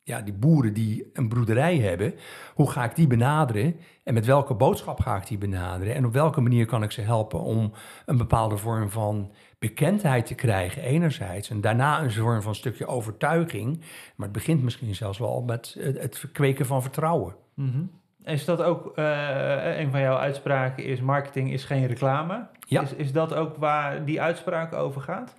ja, 0.07 0.21
die 0.21 0.33
boeren 0.33 0.73
die 0.73 1.09
een 1.13 1.29
broederij 1.29 1.77
hebben, 1.77 2.13
hoe 2.53 2.71
ga 2.71 2.83
ik 2.83 2.95
die 2.95 3.07
benaderen 3.07 3.75
en 4.03 4.13
met 4.13 4.25
welke 4.25 4.53
boodschap 4.53 4.99
ga 4.99 5.15
ik 5.15 5.27
die 5.27 5.37
benaderen 5.37 5.95
en 5.95 6.05
op 6.05 6.13
welke 6.13 6.41
manier 6.41 6.65
kan 6.65 6.83
ik 6.83 6.91
ze 6.91 7.01
helpen 7.01 7.39
om 7.39 7.73
een 8.05 8.17
bepaalde 8.17 8.57
vorm 8.57 8.89
van 8.89 9.31
bekendheid 9.59 10.25
te 10.25 10.35
krijgen 10.35 10.81
enerzijds 10.81 11.49
en 11.49 11.61
daarna 11.61 12.01
een 12.01 12.11
vorm 12.11 12.41
van 12.41 12.55
stukje 12.55 12.87
overtuiging, 12.87 13.79
maar 14.15 14.27
het 14.27 14.31
begint 14.31 14.63
misschien 14.63 14.95
zelfs 14.95 15.17
wel 15.17 15.41
met 15.41 15.77
het 15.79 16.17
verkweken 16.17 16.65
van 16.65 16.81
vertrouwen. 16.81 17.35
Mm 17.53 17.91
Is 18.23 18.45
dat 18.45 18.61
ook 18.61 18.97
uh, 18.97 19.77
een 19.79 19.91
van 19.91 19.99
jouw 19.99 20.17
uitspraken 20.17 20.83
is 20.83 21.01
marketing 21.01 21.51
is 21.51 21.63
geen 21.63 21.87
reclame? 21.87 22.47
Ja. 22.67 22.81
Is, 22.81 22.93
is 22.93 23.11
dat 23.11 23.33
ook 23.33 23.55
waar 23.55 24.05
die 24.05 24.21
uitspraak 24.21 24.73
over 24.73 25.01
gaat? 25.01 25.35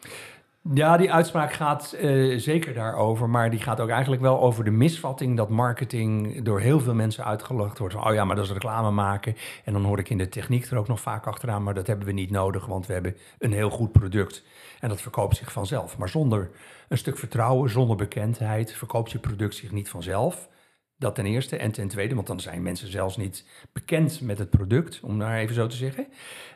Ja, 0.74 0.96
die 0.96 1.12
uitspraak 1.12 1.52
gaat 1.52 1.96
uh, 2.00 2.38
zeker 2.38 2.74
daarover, 2.74 3.28
maar 3.28 3.50
die 3.50 3.60
gaat 3.60 3.80
ook 3.80 3.88
eigenlijk 3.88 4.22
wel 4.22 4.40
over 4.40 4.64
de 4.64 4.70
misvatting 4.70 5.36
dat 5.36 5.48
marketing 5.48 6.42
door 6.44 6.60
heel 6.60 6.80
veel 6.80 6.94
mensen 6.94 7.24
uitgelegd 7.24 7.78
wordt. 7.78 7.94
Oh 7.94 8.14
ja, 8.14 8.24
maar 8.24 8.36
dat 8.36 8.44
is 8.44 8.52
reclame 8.52 8.90
maken. 8.90 9.36
En 9.64 9.72
dan 9.72 9.84
hoor 9.84 9.98
ik 9.98 10.10
in 10.10 10.18
de 10.18 10.28
techniek 10.28 10.66
er 10.66 10.78
ook 10.78 10.88
nog 10.88 11.00
vaak 11.00 11.26
achteraan, 11.26 11.62
maar 11.62 11.74
dat 11.74 11.86
hebben 11.86 12.06
we 12.06 12.12
niet 12.12 12.30
nodig, 12.30 12.66
want 12.66 12.86
we 12.86 12.92
hebben 12.92 13.16
een 13.38 13.52
heel 13.52 13.70
goed 13.70 13.92
product. 13.92 14.44
En 14.80 14.88
dat 14.88 15.00
verkoopt 15.00 15.36
zich 15.36 15.52
vanzelf. 15.52 15.98
Maar 15.98 16.08
zonder 16.08 16.50
een 16.88 16.98
stuk 16.98 17.18
vertrouwen, 17.18 17.70
zonder 17.70 17.96
bekendheid, 17.96 18.72
verkoopt 18.72 19.10
je 19.10 19.18
product 19.18 19.54
zich 19.54 19.72
niet 19.72 19.88
vanzelf. 19.88 20.48
Dat 20.96 21.14
ten 21.14 21.26
eerste. 21.26 21.56
En 21.56 21.72
ten 21.72 21.88
tweede, 21.88 22.14
want 22.14 22.26
dan 22.26 22.40
zijn 22.40 22.62
mensen 22.62 22.90
zelfs 22.90 23.16
niet 23.16 23.68
bekend 23.72 24.20
met 24.20 24.38
het 24.38 24.50
product, 24.50 25.00
om 25.00 25.18
daar 25.18 25.36
even 25.36 25.54
zo 25.54 25.66
te 25.66 25.76
zeggen. 25.76 26.06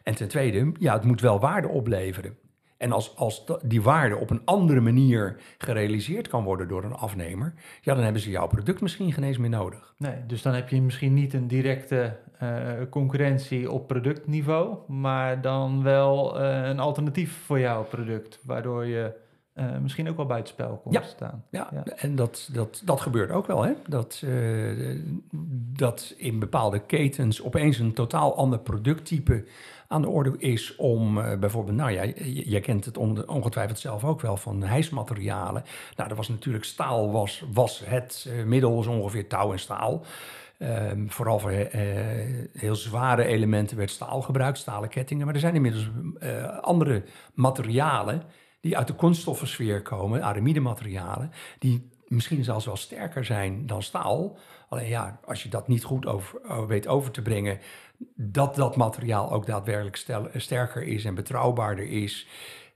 En 0.02 0.14
ten 0.14 0.28
tweede, 0.28 0.72
ja, 0.78 0.92
het 0.92 1.04
moet 1.04 1.20
wel 1.20 1.40
waarde 1.40 1.68
opleveren. 1.68 2.36
En 2.82 2.92
als, 2.92 3.16
als 3.16 3.44
die 3.62 3.82
waarde 3.82 4.16
op 4.16 4.30
een 4.30 4.40
andere 4.44 4.80
manier 4.80 5.36
gerealiseerd 5.58 6.28
kan 6.28 6.44
worden 6.44 6.68
door 6.68 6.84
een 6.84 6.92
afnemer, 6.94 7.54
ja, 7.80 7.94
dan 7.94 8.02
hebben 8.04 8.22
ze 8.22 8.30
jouw 8.30 8.46
product 8.46 8.80
misschien 8.80 9.12
geen 9.12 9.24
eens 9.24 9.38
meer 9.38 9.50
nodig. 9.50 9.94
Nee, 9.96 10.26
dus 10.26 10.42
dan 10.42 10.54
heb 10.54 10.68
je 10.68 10.82
misschien 10.82 11.14
niet 11.14 11.32
een 11.34 11.46
directe 11.46 12.16
uh, 12.42 12.50
concurrentie 12.90 13.70
op 13.70 13.88
productniveau, 13.88 14.76
maar 14.92 15.40
dan 15.40 15.82
wel 15.82 16.40
uh, 16.40 16.68
een 16.68 16.78
alternatief 16.78 17.42
voor 17.46 17.60
jouw 17.60 17.84
product, 17.84 18.38
waardoor 18.44 18.86
je 18.86 19.12
uh, 19.54 19.78
misschien 19.78 20.08
ook 20.08 20.16
wel 20.16 20.26
buitenspel 20.26 20.80
komt 20.82 20.94
ja. 20.94 21.02
staan. 21.02 21.44
Ja, 21.50 21.68
ja, 21.72 21.84
en 21.84 22.14
dat, 22.16 22.48
dat, 22.52 22.82
dat 22.84 23.00
gebeurt 23.00 23.30
ook 23.30 23.46
wel. 23.46 23.62
Hè? 23.62 23.72
Dat, 23.86 24.24
dat 25.76 26.14
in 26.16 26.38
bepaalde 26.38 26.78
ketens 26.78 27.42
opeens 27.42 27.78
een 27.78 27.92
totaal 27.92 28.36
ander 28.36 28.58
producttype 28.58 29.44
aan 29.88 30.02
de 30.02 30.08
orde 30.08 30.34
is 30.38 30.76
om 30.76 31.18
uh, 31.18 31.38
bijvoorbeeld, 31.38 31.76
nou 31.76 31.90
ja, 31.90 32.04
jij 32.24 32.60
kent 32.60 32.84
het 32.84 32.96
ongetwijfeld 33.26 33.78
zelf 33.78 34.04
ook 34.04 34.20
wel 34.20 34.36
van 34.36 34.62
hijsmaterialen. 34.62 35.64
Nou, 35.96 36.10
er 36.10 36.16
was 36.16 36.28
natuurlijk 36.28 36.64
staal, 36.64 37.12
was, 37.12 37.44
was 37.52 37.82
het 37.84 38.28
middel, 38.44 38.74
was 38.74 38.86
ongeveer 38.86 39.28
touw 39.28 39.52
en 39.52 39.58
staal. 39.58 40.04
Um, 40.58 41.10
vooral 41.10 41.38
voor 41.38 41.52
uh, 41.52 41.58
heel 42.52 42.76
zware 42.76 43.24
elementen 43.24 43.76
werd 43.76 43.90
staal 43.90 44.22
gebruikt, 44.22 44.58
stalen 44.58 44.88
kettingen. 44.88 45.24
Maar 45.24 45.34
er 45.34 45.40
zijn 45.40 45.54
inmiddels 45.54 45.90
andere 46.60 47.02
materialen 47.34 48.22
die 48.62 48.77
uit 48.77 48.87
de 48.87 48.94
kunststoffensfeer 48.94 49.83
komen, 49.83 50.22
aramide-materialen, 50.22 51.31
die 51.59 51.90
misschien 52.07 52.44
zelfs 52.44 52.64
wel 52.64 52.77
sterker 52.77 53.25
zijn 53.25 53.66
dan 53.66 53.83
staal. 53.83 54.38
Alleen 54.68 54.88
ja, 54.88 55.20
als 55.25 55.42
je 55.42 55.48
dat 55.48 55.68
niet 55.68 55.85
goed 55.85 56.07
over, 56.07 56.66
weet 56.66 56.87
over 56.87 57.11
te 57.11 57.22
brengen, 57.22 57.59
dat 58.14 58.55
dat 58.55 58.77
materiaal 58.77 59.33
ook 59.33 59.46
daadwerkelijk 59.46 59.96
stel, 59.96 60.29
sterker 60.35 60.83
is 60.83 61.05
en 61.05 61.14
betrouwbaarder 61.14 61.87
is. 61.87 62.27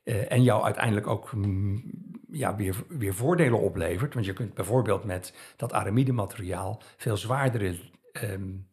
Uh, 0.05 0.33
en 0.33 0.43
jou 0.43 0.65
uiteindelijk 0.65 1.07
ook 1.07 1.33
mm, 1.33 1.83
ja, 2.31 2.57
weer, 2.57 2.85
weer 2.89 3.15
voordelen 3.15 3.61
oplevert. 3.61 4.15
Want 4.15 4.27
je 4.27 4.33
kunt 4.33 4.55
bijvoorbeeld 4.55 5.05
met 5.05 5.35
dat 5.57 5.73
aramide 5.73 6.13
materiaal 6.13 6.83
veel 6.97 7.17
zwaardere 7.17 7.79
um, 8.23 8.69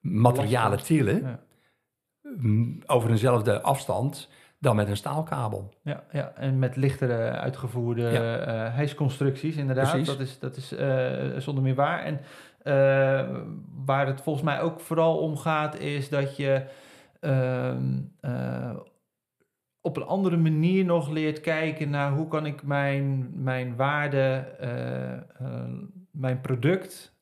materialen 0.00 0.82
tillen. 0.82 1.40
Mm, 2.22 2.82
over 2.86 3.10
eenzelfde 3.10 3.62
afstand 3.62 4.28
dan 4.62 4.76
met 4.76 4.88
een 4.88 4.96
staalkabel. 4.96 5.68
Ja, 5.82 6.04
ja 6.12 6.32
en 6.34 6.58
met 6.58 6.76
lichtere 6.76 7.30
uitgevoerde 7.30 8.02
ja. 8.02 8.68
uh, 8.68 8.74
hijsconstructies 8.74 9.56
inderdaad. 9.56 9.90
Precies. 9.90 10.06
Dat 10.06 10.20
is, 10.20 10.38
dat 10.38 10.56
is 10.56 10.72
uh, 10.72 11.38
zonder 11.38 11.62
meer 11.62 11.74
waar. 11.74 12.02
En 12.02 12.20
uh, 12.64 13.38
waar 13.84 14.06
het 14.06 14.20
volgens 14.20 14.44
mij 14.44 14.60
ook 14.60 14.80
vooral 14.80 15.18
om 15.18 15.36
gaat, 15.36 15.78
is 15.78 16.08
dat 16.08 16.36
je 16.36 16.62
ehm, 17.20 17.98
op 19.80 19.96
een 19.96 20.06
andere 20.06 20.36
manier 20.36 20.84
nog 20.84 21.10
leert 21.10 21.40
kijken 21.40 21.90
naar 21.90 22.12
hoe 22.12 22.28
kan 22.28 22.46
ik 22.46 22.62
mijn, 22.62 23.30
mijn 23.34 23.76
waarde, 23.76 24.44
mijn 26.10 26.40
product 26.40 27.14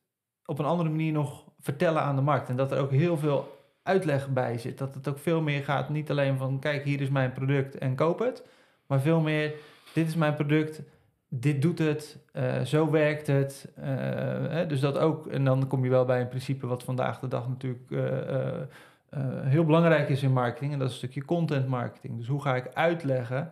op 0.45 0.59
een 0.59 0.65
andere 0.65 0.89
manier 0.89 1.11
nog 1.11 1.43
vertellen 1.59 2.01
aan 2.01 2.15
de 2.15 2.21
markt. 2.21 2.49
En 2.49 2.55
dat 2.55 2.71
er 2.71 2.79
ook 2.79 2.91
heel 2.91 3.17
veel 3.17 3.60
uitleg 3.83 4.29
bij 4.29 4.57
zit. 4.57 4.77
Dat 4.77 4.95
het 4.95 5.07
ook 5.07 5.19
veel 5.19 5.41
meer 5.41 5.63
gaat, 5.63 5.89
niet 5.89 6.09
alleen 6.09 6.37
van 6.37 6.59
kijk, 6.59 6.83
hier 6.83 7.01
is 7.01 7.09
mijn 7.09 7.33
product 7.33 7.77
en 7.77 7.95
koop 7.95 8.19
het. 8.19 8.45
Maar 8.85 9.01
veel 9.01 9.19
meer, 9.19 9.53
dit 9.93 10.07
is 10.07 10.15
mijn 10.15 10.35
product, 10.35 10.81
dit 11.27 11.61
doet 11.61 11.79
het, 11.79 12.17
uh, 12.33 12.61
zo 12.61 12.89
werkt 12.89 13.27
het. 13.27 13.73
Uh, 13.79 13.85
hè, 14.49 14.65
dus 14.67 14.79
dat 14.79 14.97
ook, 14.97 15.27
en 15.27 15.43
dan 15.43 15.67
kom 15.67 15.83
je 15.83 15.89
wel 15.89 16.05
bij 16.05 16.21
een 16.21 16.27
principe 16.27 16.67
wat 16.67 16.83
vandaag 16.83 17.19
de 17.19 17.27
dag 17.27 17.47
natuurlijk 17.47 17.89
uh, 17.89 18.01
heel 19.43 19.65
belangrijk 19.65 20.09
is 20.09 20.23
in 20.23 20.33
marketing. 20.33 20.73
En 20.73 20.79
dat 20.79 20.87
is 20.87 20.93
een 20.93 20.99
stukje 20.99 21.25
content 21.25 21.67
marketing. 21.67 22.17
Dus 22.17 22.27
hoe 22.27 22.41
ga 22.41 22.55
ik 22.55 22.73
uitleggen 22.73 23.51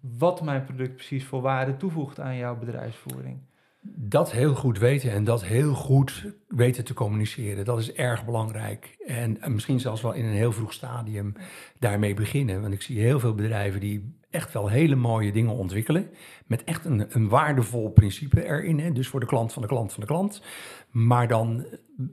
wat 0.00 0.42
mijn 0.42 0.64
product 0.64 0.94
precies 0.94 1.24
voor 1.24 1.40
waarde 1.40 1.76
toevoegt 1.76 2.20
aan 2.20 2.36
jouw 2.36 2.56
bedrijfsvoering? 2.56 3.38
Dat 3.86 4.32
heel 4.32 4.54
goed 4.54 4.78
weten 4.78 5.10
en 5.10 5.24
dat 5.24 5.44
heel 5.44 5.74
goed 5.74 6.32
weten 6.48 6.84
te 6.84 6.94
communiceren, 6.94 7.64
dat 7.64 7.78
is 7.78 7.92
erg 7.92 8.24
belangrijk. 8.24 8.96
En, 9.06 9.38
misschien 9.46 9.80
zelfs 9.80 10.02
wel 10.02 10.12
in 10.12 10.24
een 10.24 10.34
heel 10.34 10.52
vroeg 10.52 10.72
stadium 10.72 11.32
daarmee 11.78 12.14
beginnen. 12.14 12.60
Want 12.60 12.72
ik 12.72 12.82
zie 12.82 13.00
heel 13.00 13.20
veel 13.20 13.34
bedrijven 13.34 13.80
die 13.80 14.14
echt 14.34 14.52
wel 14.52 14.68
hele 14.68 14.94
mooie 14.94 15.32
dingen 15.32 15.54
ontwikkelen. 15.54 16.10
Met 16.46 16.64
echt 16.64 16.84
een, 16.84 17.06
een 17.08 17.28
waardevol 17.28 17.90
principe 17.90 18.44
erin. 18.44 18.80
Hè? 18.80 18.92
Dus 18.92 19.08
voor 19.08 19.20
de 19.20 19.26
klant 19.26 19.52
van 19.52 19.62
de 19.62 19.68
klant 19.68 19.92
van 19.92 20.00
de 20.00 20.06
klant. 20.06 20.42
Maar 20.90 21.28
dan 21.28 21.66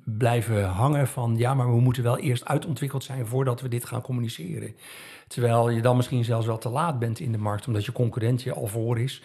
blijven 0.06 0.66
hangen 0.66 1.08
van 1.08 1.38
ja, 1.38 1.54
maar 1.54 1.70
we 1.70 1.80
moeten 1.80 2.04
wel 2.04 2.18
eerst 2.18 2.46
uitontwikkeld 2.46 3.04
zijn 3.04 3.28
voordat 3.28 3.62
we 3.62 3.68
dit 3.68 3.86
gaan 3.86 4.02
communiceren. 4.02 4.76
Terwijl 5.28 5.70
je 5.70 5.82
dan 5.82 5.96
misschien 5.96 6.24
zelfs 6.24 6.46
wel 6.46 6.58
te 6.58 6.70
laat 6.70 7.00
bent 7.00 7.20
in 7.20 7.32
de 7.32 7.38
markt, 7.38 7.68
omdat 7.68 7.86
je 7.86 7.92
concurrent 7.92 8.42
je 8.42 8.54
al 8.54 8.68
voor 8.68 9.00
is. 9.00 9.24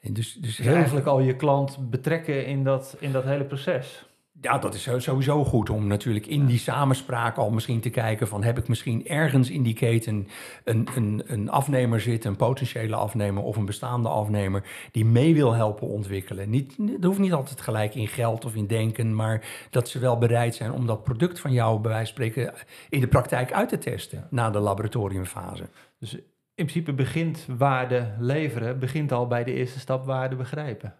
En 0.00 0.12
dus, 0.12 0.34
dus, 0.34 0.56
dus 0.56 0.66
eigenlijk 0.66 1.06
al 1.06 1.20
je 1.20 1.36
klant 1.36 1.90
betrekken 1.90 2.46
in 2.46 2.64
dat, 2.64 2.96
in 2.98 3.12
dat 3.12 3.24
hele 3.24 3.44
proces. 3.44 4.06
Ja, 4.44 4.58
dat 4.58 4.74
is 4.74 4.88
sowieso 4.96 5.44
goed 5.44 5.70
om 5.70 5.86
natuurlijk 5.86 6.26
in 6.26 6.46
die 6.46 6.58
samenspraak 6.58 7.36
al 7.36 7.50
misschien 7.50 7.80
te 7.80 7.90
kijken 7.90 8.28
van 8.28 8.42
heb 8.42 8.58
ik 8.58 8.68
misschien 8.68 9.06
ergens 9.06 9.50
in 9.50 9.62
die 9.62 9.74
keten 9.74 10.28
een, 10.64 10.88
een, 10.94 11.22
een 11.26 11.50
afnemer 11.50 12.00
zitten, 12.00 12.30
een 12.30 12.36
potentiële 12.36 12.96
afnemer 12.96 13.42
of 13.42 13.56
een 13.56 13.64
bestaande 13.64 14.08
afnemer 14.08 14.88
die 14.92 15.04
mee 15.04 15.34
wil 15.34 15.52
helpen 15.52 15.88
ontwikkelen. 15.88 16.50
Niet, 16.50 16.76
het 16.92 17.04
hoeft 17.04 17.18
niet 17.18 17.32
altijd 17.32 17.60
gelijk 17.60 17.94
in 17.94 18.08
geld 18.08 18.44
of 18.44 18.54
in 18.54 18.66
denken, 18.66 19.14
maar 19.14 19.66
dat 19.70 19.88
ze 19.88 19.98
wel 19.98 20.18
bereid 20.18 20.54
zijn 20.54 20.72
om 20.72 20.86
dat 20.86 21.04
product 21.04 21.40
van 21.40 21.52
jou 21.52 21.80
bij 21.80 21.90
wijze 21.90 22.14
van 22.14 22.24
spreken 22.24 22.54
in 22.88 23.00
de 23.00 23.08
praktijk 23.08 23.52
uit 23.52 23.68
te 23.68 23.78
testen 23.78 24.26
na 24.30 24.50
de 24.50 24.58
laboratoriumfase. 24.58 25.68
Dus 25.98 26.14
in 26.14 26.22
principe 26.54 26.92
begint 26.92 27.46
waarde 27.56 28.14
leveren, 28.18 28.78
begint 28.78 29.12
al 29.12 29.26
bij 29.26 29.44
de 29.44 29.52
eerste 29.52 29.78
stap 29.78 30.06
waarde 30.06 30.36
begrijpen. 30.36 30.94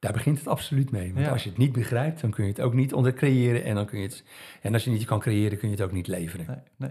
Daar 0.00 0.12
begint 0.12 0.38
het 0.38 0.48
absoluut 0.48 0.90
mee. 0.90 1.14
Want 1.14 1.28
als 1.28 1.42
je 1.42 1.48
het 1.48 1.58
niet 1.58 1.72
begrijpt, 1.72 2.20
dan 2.20 2.30
kun 2.30 2.44
je 2.44 2.50
het 2.50 2.60
ook 2.60 2.74
niet 2.74 2.94
onder 2.94 3.12
creëren. 3.12 3.64
En, 3.64 3.74
dan 3.74 3.86
kun 3.86 3.98
je 3.98 4.06
het, 4.06 4.24
en 4.62 4.72
als 4.72 4.84
je 4.84 4.90
het 4.90 4.98
niet 4.98 5.08
kan 5.08 5.18
creëren, 5.18 5.58
kun 5.58 5.68
je 5.68 5.74
het 5.74 5.84
ook 5.84 5.92
niet 5.92 6.06
leveren. 6.06 6.46
Nee, 6.46 6.58
nee. 6.76 6.90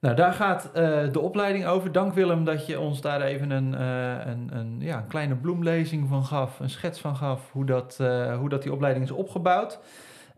Nou, 0.00 0.16
daar 0.16 0.32
gaat 0.32 0.66
uh, 0.66 1.12
de 1.12 1.20
opleiding 1.20 1.66
over. 1.66 1.92
Dank 1.92 2.14
Willem 2.14 2.44
dat 2.44 2.66
je 2.66 2.80
ons 2.80 3.00
daar 3.00 3.20
even 3.20 3.50
een, 3.50 3.72
uh, 3.72 4.26
een, 4.26 4.56
een, 4.56 4.80
ja, 4.80 4.98
een 4.98 5.06
kleine 5.06 5.34
bloemlezing 5.34 6.08
van 6.08 6.24
gaf, 6.24 6.60
een 6.60 6.70
schets 6.70 7.00
van 7.00 7.16
gaf, 7.16 7.52
hoe 7.52 7.64
dat, 7.64 7.98
uh, 8.00 8.36
hoe 8.36 8.48
dat 8.48 8.62
die 8.62 8.72
opleiding 8.72 9.04
is 9.04 9.10
opgebouwd. 9.10 9.80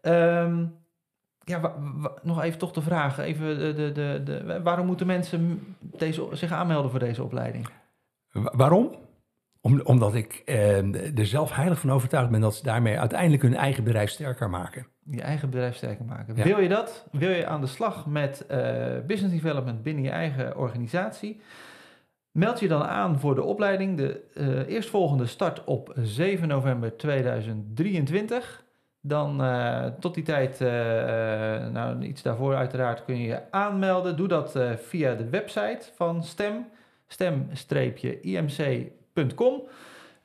Um, 0.03 0.75
ja, 1.45 1.75
nog 2.23 2.43
even 2.43 2.59
toch 2.59 2.73
de 2.73 2.83
vraag, 2.83 3.19
even 3.19 3.59
de, 3.59 3.73
de, 3.73 3.93
de, 3.93 4.23
de, 4.25 4.63
waarom 4.63 4.87
moeten 4.87 5.07
mensen 5.07 5.61
deze, 5.81 6.29
zich 6.33 6.53
aanmelden 6.53 6.91
voor 6.91 7.01
deze 7.01 7.23
opleiding? 7.23 7.69
waarom? 8.33 8.97
Om, 9.65 9.81
omdat 9.81 10.15
ik 10.15 10.43
eh, 10.45 11.19
er 11.19 11.27
zelf 11.27 11.55
heilig 11.55 11.79
van 11.79 11.93
overtuigd 11.93 12.31
ben 12.31 12.41
dat 12.41 12.55
ze 12.55 12.63
daarmee 12.63 12.99
uiteindelijk 12.99 13.43
hun 13.43 13.57
eigen 13.57 13.85
bedrijf 13.85 14.11
sterker 14.11 14.51
maken. 14.51 14.87
Je 15.11 15.23
eigen 15.23 15.51
bedrijf 15.51 15.77
sterker 15.77 16.05
maken. 16.05 16.35
Wil 16.35 16.61
je 16.61 16.69
dat? 16.69 17.07
Wil 17.13 17.31
je 17.31 17.47
aan 17.47 17.61
de 17.61 17.67
slag 17.67 18.07
met 18.07 18.47
uh, 18.51 18.57
business 19.07 19.35
development 19.35 19.83
binnen 19.83 20.05
je 20.05 20.11
eigen 20.11 20.57
organisatie? 20.57 21.41
Meld 22.31 22.61
je 22.61 22.69
dan 22.69 22.83
aan 22.83 23.21
voor 23.21 23.35
de 23.35 23.43
opleiding. 23.43 23.97
De 23.97 24.21
uh, 24.35 24.69
eerstvolgende 24.69 25.27
start 25.27 25.65
op 25.65 25.93
7 25.97 26.49
november 26.49 26.97
2023. 26.97 28.65
Dan 29.01 29.45
uh, 29.45 29.87
tot 29.87 30.15
die 30.15 30.25
tijd, 30.25 30.61
uh, 30.61 30.69
nou 31.69 32.03
iets 32.03 32.23
daarvoor 32.23 32.55
uiteraard, 32.55 33.05
kun 33.05 33.19
je 33.19 33.27
je 33.27 33.51
aanmelden. 33.51 34.17
Doe 34.17 34.29
dat 34.29 34.59
via 34.77 35.15
de 35.15 35.29
website 35.29 35.81
van 35.95 36.23
STEM, 36.23 36.67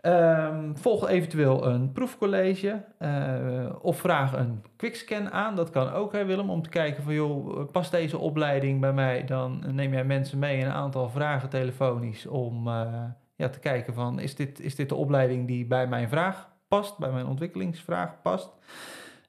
ehm, 0.01 0.75
volg 0.75 1.07
eventueel 1.07 1.65
een 1.65 1.91
proefcollege 1.91 2.83
uh, 2.99 3.75
of 3.81 3.99
vraag 3.99 4.33
een 4.33 4.63
quickscan 4.75 5.31
aan. 5.31 5.55
Dat 5.55 5.69
kan 5.69 5.91
ook, 5.91 6.13
hè, 6.13 6.25
Willem, 6.25 6.49
om 6.49 6.61
te 6.61 6.69
kijken 6.69 7.03
van 7.03 7.13
joh, 7.13 7.71
past 7.71 7.91
deze 7.91 8.17
opleiding 8.17 8.81
bij 8.81 8.93
mij? 8.93 9.25
Dan 9.25 9.63
neem 9.75 9.93
jij 9.93 10.05
mensen 10.05 10.39
mee 10.39 10.61
een 10.61 10.71
aantal 10.71 11.09
vragen 11.09 11.49
telefonisch 11.49 12.25
om 12.25 12.67
uh, 12.67 13.03
ja, 13.35 13.49
te 13.49 13.59
kijken 13.59 13.93
van 13.93 14.19
is 14.19 14.35
dit, 14.35 14.59
is 14.59 14.75
dit 14.75 14.89
de 14.89 14.95
opleiding 14.95 15.47
die 15.47 15.65
bij 15.65 15.87
mijn 15.87 16.09
vraag 16.09 16.49
past, 16.67 16.97
bij 16.97 17.11
mijn 17.11 17.25
ontwikkelingsvraag 17.25 18.21
past? 18.21 18.49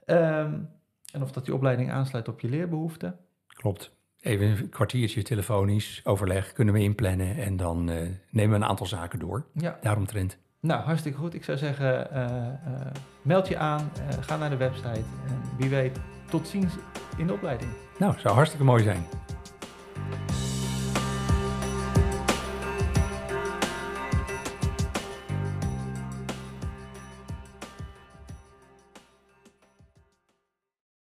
Um, 0.07 0.71
en 1.13 1.23
of 1.23 1.33
dat 1.33 1.45
die 1.45 1.55
opleiding 1.55 1.91
aansluit 1.91 2.29
op 2.29 2.41
je 2.41 2.49
leerbehoeften. 2.49 3.19
Klopt 3.47 3.98
even 4.21 4.47
een 4.47 4.69
kwartiertje 4.69 5.23
telefonisch 5.23 6.01
overleg 6.05 6.53
kunnen 6.53 6.75
we 6.75 6.81
inplannen 6.81 7.37
en 7.37 7.57
dan 7.57 7.91
uh, 7.91 7.97
nemen 8.31 8.59
we 8.59 8.65
een 8.65 8.71
aantal 8.71 8.87
zaken 8.87 9.19
door. 9.19 9.45
Ja. 9.53 9.79
Daaromtrent. 9.83 10.39
Nou, 10.61 10.83
hartstikke 10.83 11.19
goed. 11.19 11.35
Ik 11.35 11.45
zou 11.45 11.59
zeggen, 11.59 12.09
uh, 12.13 12.19
uh, 12.21 12.87
meld 13.23 13.49
je 13.49 13.57
aan, 13.59 13.91
ga 14.21 14.37
naar 14.37 14.51
de 14.51 14.57
website 14.57 15.03
en 15.27 15.41
wie 15.59 15.69
weet, 15.69 15.99
tot 16.31 16.49
ziens 16.49 16.73
in 17.17 17.27
de 17.27 17.33
opleiding. 17.33 17.71
Nou, 17.99 18.19
zou 18.19 18.35
hartstikke 18.35 18.65
mooi 18.65 18.83
zijn. 18.83 19.07